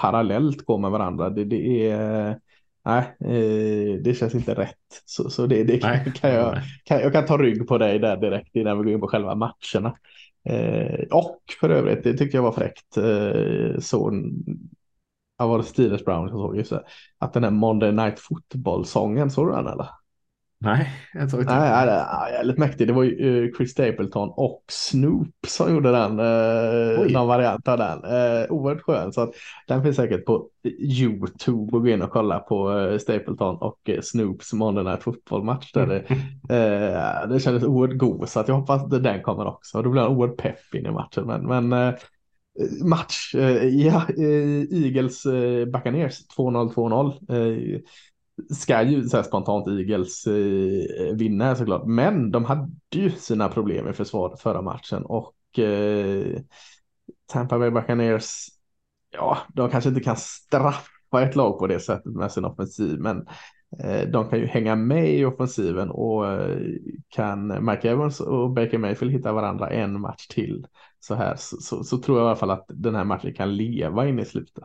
[0.00, 1.30] parallellt går med varandra.
[1.30, 2.38] Det, det är.
[2.84, 5.02] Nej, eh, det känns inte rätt.
[5.04, 8.16] Så, så det, det kan, kan, jag, kan jag kan ta rygg på dig där
[8.16, 9.96] direkt innan vi går in på själva matcherna.
[10.48, 12.96] Eh, och för övrigt, det tyckte jag var fräckt.
[12.96, 14.12] Eh, så
[15.38, 16.82] Ja, var det Steelers Browns jag såg just det.
[17.18, 19.88] Att den här Monday Night Football-sången, såg du den eller?
[20.58, 21.58] Nej, jag såg inte.
[21.58, 22.86] Nej, nej, nej, jävligt mäktig.
[22.86, 26.20] Det var ju eh, Chris Stapleton och Snoop som gjorde den.
[27.00, 27.12] Oj.
[27.12, 28.04] någon variant av den.
[28.04, 29.12] Uh, oerhört skön.
[29.12, 29.30] Så att
[29.68, 31.76] den finns säkert på YouTube.
[31.76, 35.72] Och gå in och kolla på eh, Stapleton och eh, Snoops Monday Night Football-match.
[35.72, 35.98] Där det,
[36.54, 38.28] eh, det kändes oerhört god.
[38.28, 39.82] Så att jag hoppas att den kommer också.
[39.82, 41.26] Då blir jag oerhört pepp in i matchen.
[41.26, 41.94] Men, men eh,
[42.84, 43.34] match.
[43.34, 47.82] Eh, ja, eh, Eagles eh, Buccaneers 2-0, 2-0.
[48.50, 50.26] Ska ju så här spontant Eagles
[51.14, 51.86] vinna såklart.
[51.86, 55.34] Men de hade ju sina problem i försvaret förra matchen och
[57.32, 58.48] Tampa Bay Buccaneers,
[59.12, 63.26] ja, de kanske inte kan straffa ett lag på det sättet med sin offensiv, men
[64.12, 66.24] de kan ju hänga med i offensiven och
[67.08, 70.66] kan Mike Evans och Baker Mayfield hitta varandra en match till
[71.06, 73.56] så här så, så, så tror jag i alla fall att den här matchen kan
[73.56, 74.64] leva in i slutet.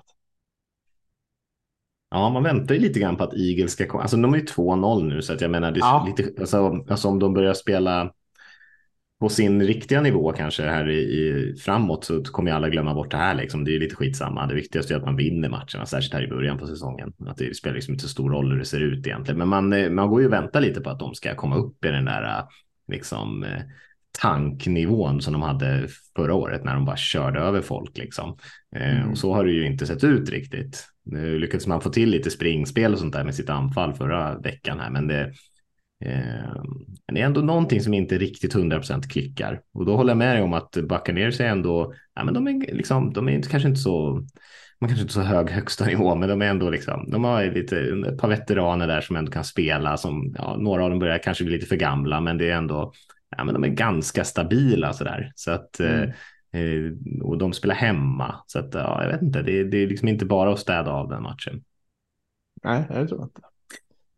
[2.10, 4.02] Ja, man väntar ju lite grann på att Eagles ska komma.
[4.04, 6.06] Alltså de är ju 2-0 nu, så att jag menar, det är Ja.
[6.18, 8.12] lite, alltså, alltså om de börjar spela
[9.20, 13.12] på sin riktiga nivå kanske här i, i framåt så kommer ju alla glömma bort
[13.12, 13.64] det här liksom.
[13.64, 14.48] Det är ju lite skitsamma.
[14.48, 17.14] Det viktigaste är att man vinner matcherna, särskilt här i början på säsongen.
[17.28, 19.38] Att det spelar liksom inte så stor roll hur det ser ut egentligen.
[19.38, 21.86] Men man, eh, man går ju och väntar lite på att de ska komma upp
[21.86, 22.44] i den där eh,
[22.88, 23.62] liksom eh,
[24.12, 28.38] tanknivån som de hade förra året när de bara körde över folk liksom.
[28.76, 29.12] Eh, Mm.
[29.12, 30.88] Och så har det ju inte sett ut riktigt.
[31.06, 34.80] Nu lyckades man få till lite springspel och sånt där med sitt anfall förra veckan
[34.80, 35.22] här, men det,
[36.06, 36.64] eh,
[37.14, 39.62] det är ändå någonting som inte riktigt 100% klickar.
[39.74, 42.74] Och då håller jag med dig om att Buccaneers är ändå, ja men de är
[42.74, 44.12] liksom, de är inte, kanske inte så,
[44.80, 47.80] man kanske inte så hög högsta nivå, men de är ändå liksom, de har lite,
[48.08, 51.44] ett par veteraner där som ändå kan spela, som, ja, några av dem börjar kanske
[51.44, 52.94] bli lite för gamla, men det är ändå,
[53.38, 55.32] ja men de är ganska stabila sådär.
[55.36, 56.10] Så att, Mm.
[56.54, 60.08] eh, och de spelar hemma, så att, ja, jag vet inte, det, det är liksom
[60.08, 61.64] inte bara att städa av den matchen.
[62.64, 63.42] Nej, jag tror inte.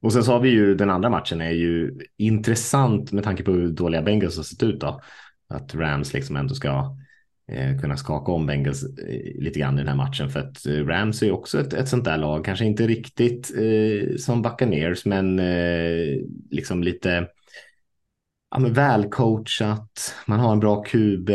[0.01, 3.51] Och sen så har vi ju den andra matchen är ju intressant med tanke på
[3.51, 5.01] hur dåliga Bengals har sett ut då.
[5.49, 6.97] Att Rams liksom ändå ska
[7.51, 10.29] eh, kunna skaka om Bengals eh, lite grann i den här matchen.
[10.29, 13.53] För att eh, Rams är ju också ett, ett sånt där lag, kanske inte riktigt
[13.57, 16.19] eh, som Buccaneers, men eh,
[16.51, 17.27] liksom lite
[18.53, 20.15] ja, men välcoachat.
[20.25, 21.29] Man har en bra QB.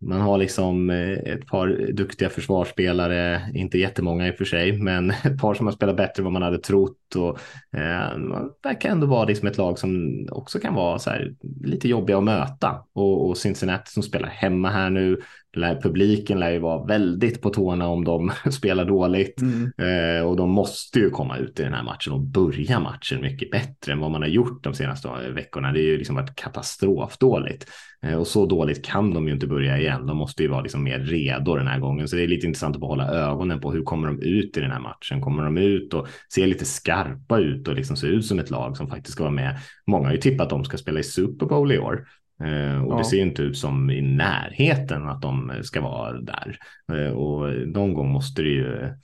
[0.00, 5.10] Man har liksom eh, ett par duktiga försvarsspelare, inte jättemånga i och för sig, men
[5.24, 7.16] ett par som har spelat bättre än vad man hade trott.
[7.16, 7.38] Och,
[7.78, 11.34] eh, man verkar ändå vara liksom ett lag som också kan vara så här,
[11.64, 12.84] lite jobbiga att möta.
[12.92, 15.20] Och, och Cincinnati som spelar hemma här nu,
[15.56, 19.40] lär, publiken lär ju vara väldigt på tårna om de spelar dåligt.
[19.40, 19.72] Mm.
[19.78, 23.50] Eh, och de måste ju komma ut i den här matchen och börja matchen mycket
[23.50, 25.72] bättre än vad man har gjort de senaste veckorna.
[25.72, 27.66] Det är ju liksom varit katastrofdåligt.
[28.04, 30.06] Eh, och så dåligt kan de ju inte börja igen.
[30.06, 32.08] De måste ju vara liksom mer redo den här gången.
[32.08, 34.70] Så det är lite intressant att hålla ögonen på hur kommer de ut i den
[34.70, 35.20] här matchen?
[35.20, 38.76] Kommer de ut och se lite skarpa ut och liksom se ut som ett lag
[38.76, 39.58] som faktiskt ska vara med?
[39.86, 42.06] Många har ju tippat att de ska spela i Super Bowl i år.
[42.40, 46.58] Eh, och det ser inte ut som i närheten att de ska vara där.
[46.92, 48.94] Eh, och någon gång måste det ju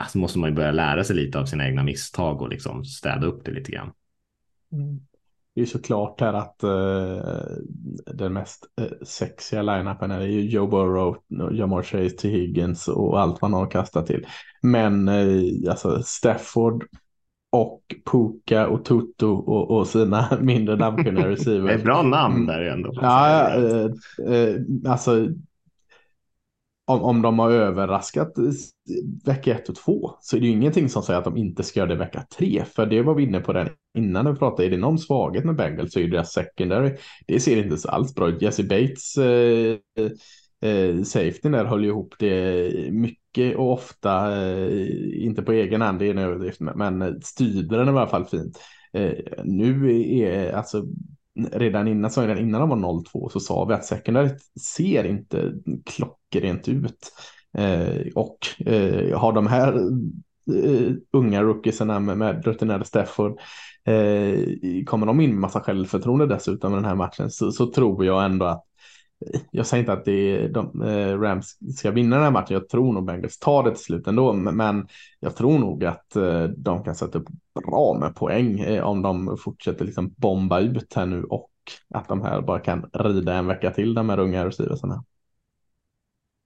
[0.00, 3.26] alltså måste man ju börja lära sig lite av sina egna misstag och liksom städa
[3.26, 3.92] upp det lite grann.
[4.72, 5.00] Mm.
[5.54, 7.56] Det är ju såklart här att eh,
[8.14, 11.16] den mest eh, sexiga line-upen är ju Joe Burrow,
[11.52, 14.26] Jamar Chase till Higgins och allt man har kastat till.
[14.62, 16.84] Men eh, alltså Stafford
[17.52, 17.80] och
[18.12, 21.82] Puka och Tutu och, och sina mindre namnkunniga Det är receivers.
[21.82, 22.46] bra namn Mm.
[22.46, 22.92] där ändå.
[22.94, 23.90] Ja, eh,
[24.34, 25.28] eh, alltså
[26.86, 28.32] om, om de har överraskat
[29.24, 31.80] vecka ett och två så är det ju ingenting som säger att de inte ska
[31.80, 32.64] göra det vecka tre.
[32.74, 34.68] För det var vi inne på den innan vi pratade.
[34.68, 36.96] Är det någon svaghet med Bengals så är det deras secondary.
[37.26, 38.42] Det ser inte så alls bra ut.
[38.42, 39.76] Jesse Bates eh,
[40.60, 45.98] eh, safetyn där höll ju ihop det mycket och ofta, eh, inte på egen hand,
[45.98, 48.60] det är en överdrift, men, styrde den i alla fall fint.
[48.92, 49.12] Eh,
[49.44, 50.84] nu är alltså
[51.52, 54.30] redan innan, så redan innan de var 0-2 så sa vi att secondary
[54.76, 55.52] ser inte
[55.86, 57.12] klockrent ut.
[57.58, 59.76] Eh, och eh, har de här
[60.54, 63.40] eh, unga rookiesarna med, med rutinerade Stafford
[63.84, 68.04] eh, kommer de in med massa självförtroende dessutom i den här matchen så, så tror
[68.04, 68.64] jag ändå att
[69.50, 72.54] jag säger inte att det de, eh, Rams ska vinna den här matchen.
[72.54, 74.32] Jag tror nog Bengals tar det till slut ändå.
[74.32, 74.86] Men
[75.20, 77.28] jag tror nog att eh, de kan sätta upp
[77.64, 81.50] bra med poäng eh, om de fortsätter liksom bomba ut här nu och
[81.94, 85.04] att de här bara kan rida en vecka till de här unga receiversarna.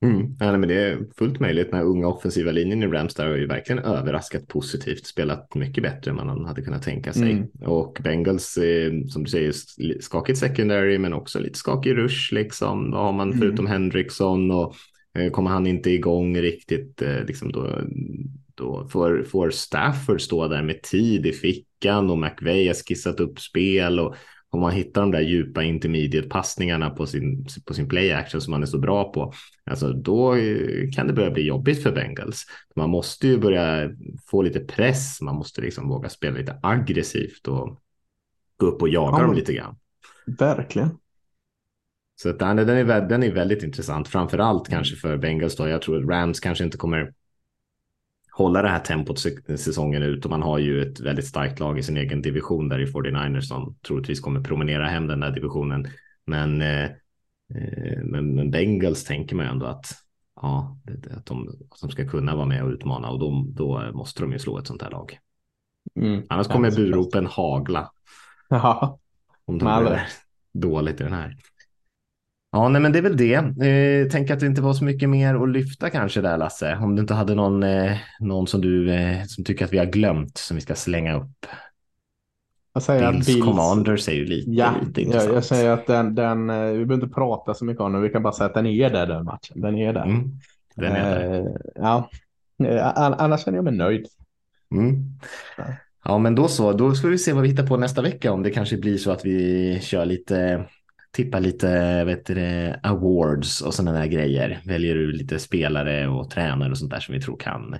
[0.04, 0.36] Mm.
[0.40, 1.70] Ja, men det är fullt möjligt.
[1.70, 5.82] Den här unga offensiva linjen i Rams där har ju verkligen överraskat positivt, spelat mycket
[5.82, 7.32] bättre än man hade kunnat tänka sig.
[7.32, 7.46] Mm.
[7.62, 8.58] Och Bengals,
[9.08, 9.52] som du säger,
[10.00, 12.90] skakigt secondary men också lite skakig rush liksom.
[12.90, 13.40] Vad har man mm.
[13.40, 13.72] förutom mm.
[13.72, 14.74] Hendrickson och
[15.18, 17.80] eh, kommer han inte igång riktigt, eh, liksom då,
[18.54, 23.40] då får, får Stafford stå där med tid i fickan och McVeigh har skissat upp
[23.40, 24.14] spel och
[24.54, 28.50] om man hittar de där djupa intermediate passningarna på sin, på sin play action som
[28.50, 29.32] man är så bra på,
[29.64, 32.44] alltså då eh, kan det börja bli jobbigt för Bengals.
[32.76, 33.90] Man måste ju börja
[34.26, 37.80] få lite press, man måste liksom våga spela lite aggressivt och
[38.56, 39.76] gå upp och jaga ja, dem lite grann.
[40.26, 40.90] Verkligen.
[42.22, 45.68] Så att, den, är, den är väldigt intressant, framför allt kanske för Bengals då.
[45.68, 47.12] Jag tror att Rams kanske inte kommer
[48.36, 49.18] hålla det här tempot
[49.56, 52.78] säsongen ut och man har ju ett väldigt starkt lag i sin egen division där
[52.78, 55.86] i 49ers som troligtvis kommer promenera hem den där divisionen.
[56.26, 59.86] Men, eh, eh men, men Bengals tänker man ju ändå att,
[60.40, 60.78] ja,
[61.16, 64.32] att de, att de ska kunna vara med och utmana och då, då måste de
[64.32, 65.18] ju slå ett sånt här lag.
[65.96, 67.90] Mm, Annars kommer buropen hagla.
[68.48, 68.98] Ja.
[69.44, 70.02] Om de blir
[70.52, 71.36] dåligt i den här.
[72.54, 73.34] Ja, nej, men det är väl det.
[73.34, 76.78] Eh, tänk att det inte var så mycket mer att lyfta kanske där Lasse.
[76.82, 79.84] Om du inte hade någon, eh, någon som du eh, som tycker att vi har
[79.84, 81.46] glömt som vi ska slänga upp.
[82.74, 85.28] Jag säger Bills, Bills Commanders är ju lite, ja, lite intressant.
[85.28, 88.02] Jag, jag säger att den, den, eh, vi behöver inte prata så mycket om den.
[88.02, 89.60] Vi kan bara säga att den är där den matchen.
[89.60, 90.04] Den är där.
[90.04, 90.30] Mm,
[90.76, 91.40] den är där.
[91.40, 92.10] Eh, ja,
[92.64, 94.06] eh, annars känner jag mig nöjd.
[94.74, 95.02] Mm.
[95.56, 95.64] Ja.
[96.04, 96.72] ja, men då så.
[96.72, 98.32] Då ska vi se vad vi hittar på nästa vecka.
[98.32, 100.66] Om det kanske blir så att vi kör lite
[101.14, 104.60] tippa lite vet du, awards och sådana där grejer.
[104.64, 107.74] Väljer du lite spelare och tränare och sånt där som vi tror kan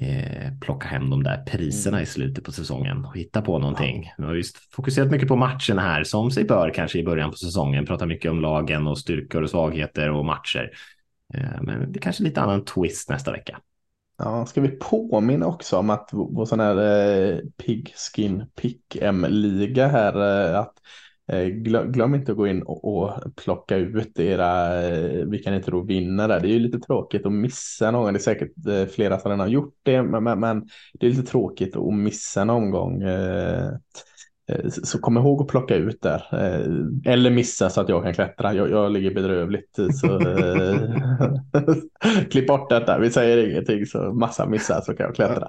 [0.00, 2.02] eh, plocka hem de där priserna mm.
[2.02, 4.12] i slutet på säsongen och hitta på någonting.
[4.18, 7.36] Vi har just fokuserat mycket på matchen här som sig bör kanske i början på
[7.36, 7.86] säsongen.
[7.86, 10.70] Pratar mycket om lagen och styrkor och svagheter och matcher.
[11.34, 13.58] Eh, men det är kanske lite annan twist nästa vecka.
[14.18, 20.60] Ja, ska vi påminna också om att vår sån här eh, Pigskin Pick-M-liga här, eh,
[20.60, 20.74] att
[21.32, 25.54] Eh, glöm, glöm, inte att gå in och, och plocka ut era, eh, vi kan
[25.54, 26.40] inte då vinna där.
[26.40, 28.12] Det är ju lite tråkigt att missa någon.
[28.12, 31.10] Det är säkert eh, flera som redan har gjort det, men, men, men det är
[31.10, 33.02] lite tråkigt att missa någon gång.
[34.82, 36.22] Så kom ihåg att plocka ut där.
[37.04, 38.54] Eller missa så att jag kan klättra.
[38.54, 39.78] Jag, jag ligger bedrövligt.
[40.00, 40.20] Så,
[42.30, 42.98] klipp bort detta.
[42.98, 45.48] Vi säger ingenting så massa missar så kan jag klättra.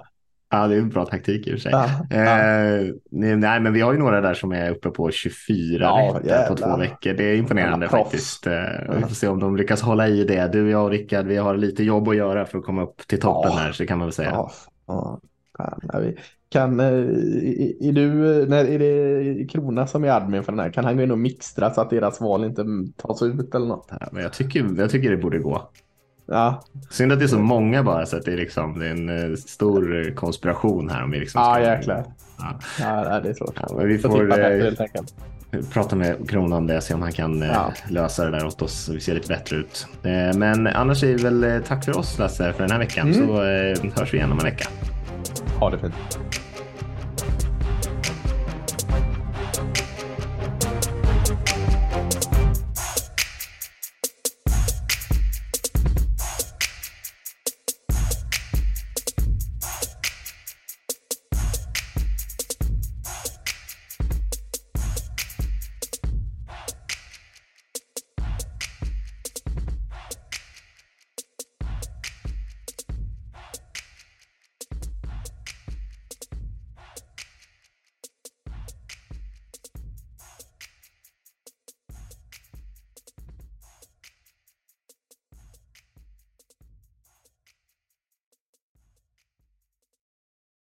[0.54, 1.72] Ja, det är en bra taktik i och för sig.
[1.72, 1.84] Ja,
[2.16, 6.48] eh, nej, men vi har ju några där som är uppe på 24 ja, rätt
[6.48, 7.12] på två veckor.
[7.12, 8.46] Det är imponerande faktiskt.
[8.46, 8.52] Eh,
[8.96, 10.52] vi får se om de lyckas hålla i det.
[10.52, 13.20] Du, jag och Rickard, vi har lite jobb att göra för att komma upp till
[13.20, 14.46] toppen här, så kan man väl säga.
[16.00, 16.16] Vi
[16.48, 18.12] kan, är, eh, är du,
[18.46, 20.70] när är det Krona som är admin för den här?
[20.70, 22.64] Kan han gå in och mixtra så att deras val inte
[22.96, 23.88] tas ut eller något?
[23.90, 25.70] Ja, men jag, tycker, jag tycker det borde gå.
[26.26, 26.62] Ja.
[26.90, 29.32] Synd att det är så många bara så att det är, liksom, det är en
[29.32, 31.04] eh, stor konspiration här.
[31.04, 31.60] Om vi liksom ska...
[31.60, 32.04] Ja, jäklar.
[32.38, 32.58] Ja.
[32.80, 33.58] ja, det är svårt.
[33.68, 37.48] Ja, vi får bättre, eh, prata med Kronan om det, se om han kan eh,
[37.48, 37.72] ja.
[37.88, 39.86] lösa det där åt oss så vi ser lite bättre ut.
[40.34, 43.26] Men annars är det väl tack för oss Lasse för den här veckan mm.
[43.26, 43.42] så
[44.00, 44.68] hörs vi igen om en vecka.
[45.60, 45.94] Ha det fint.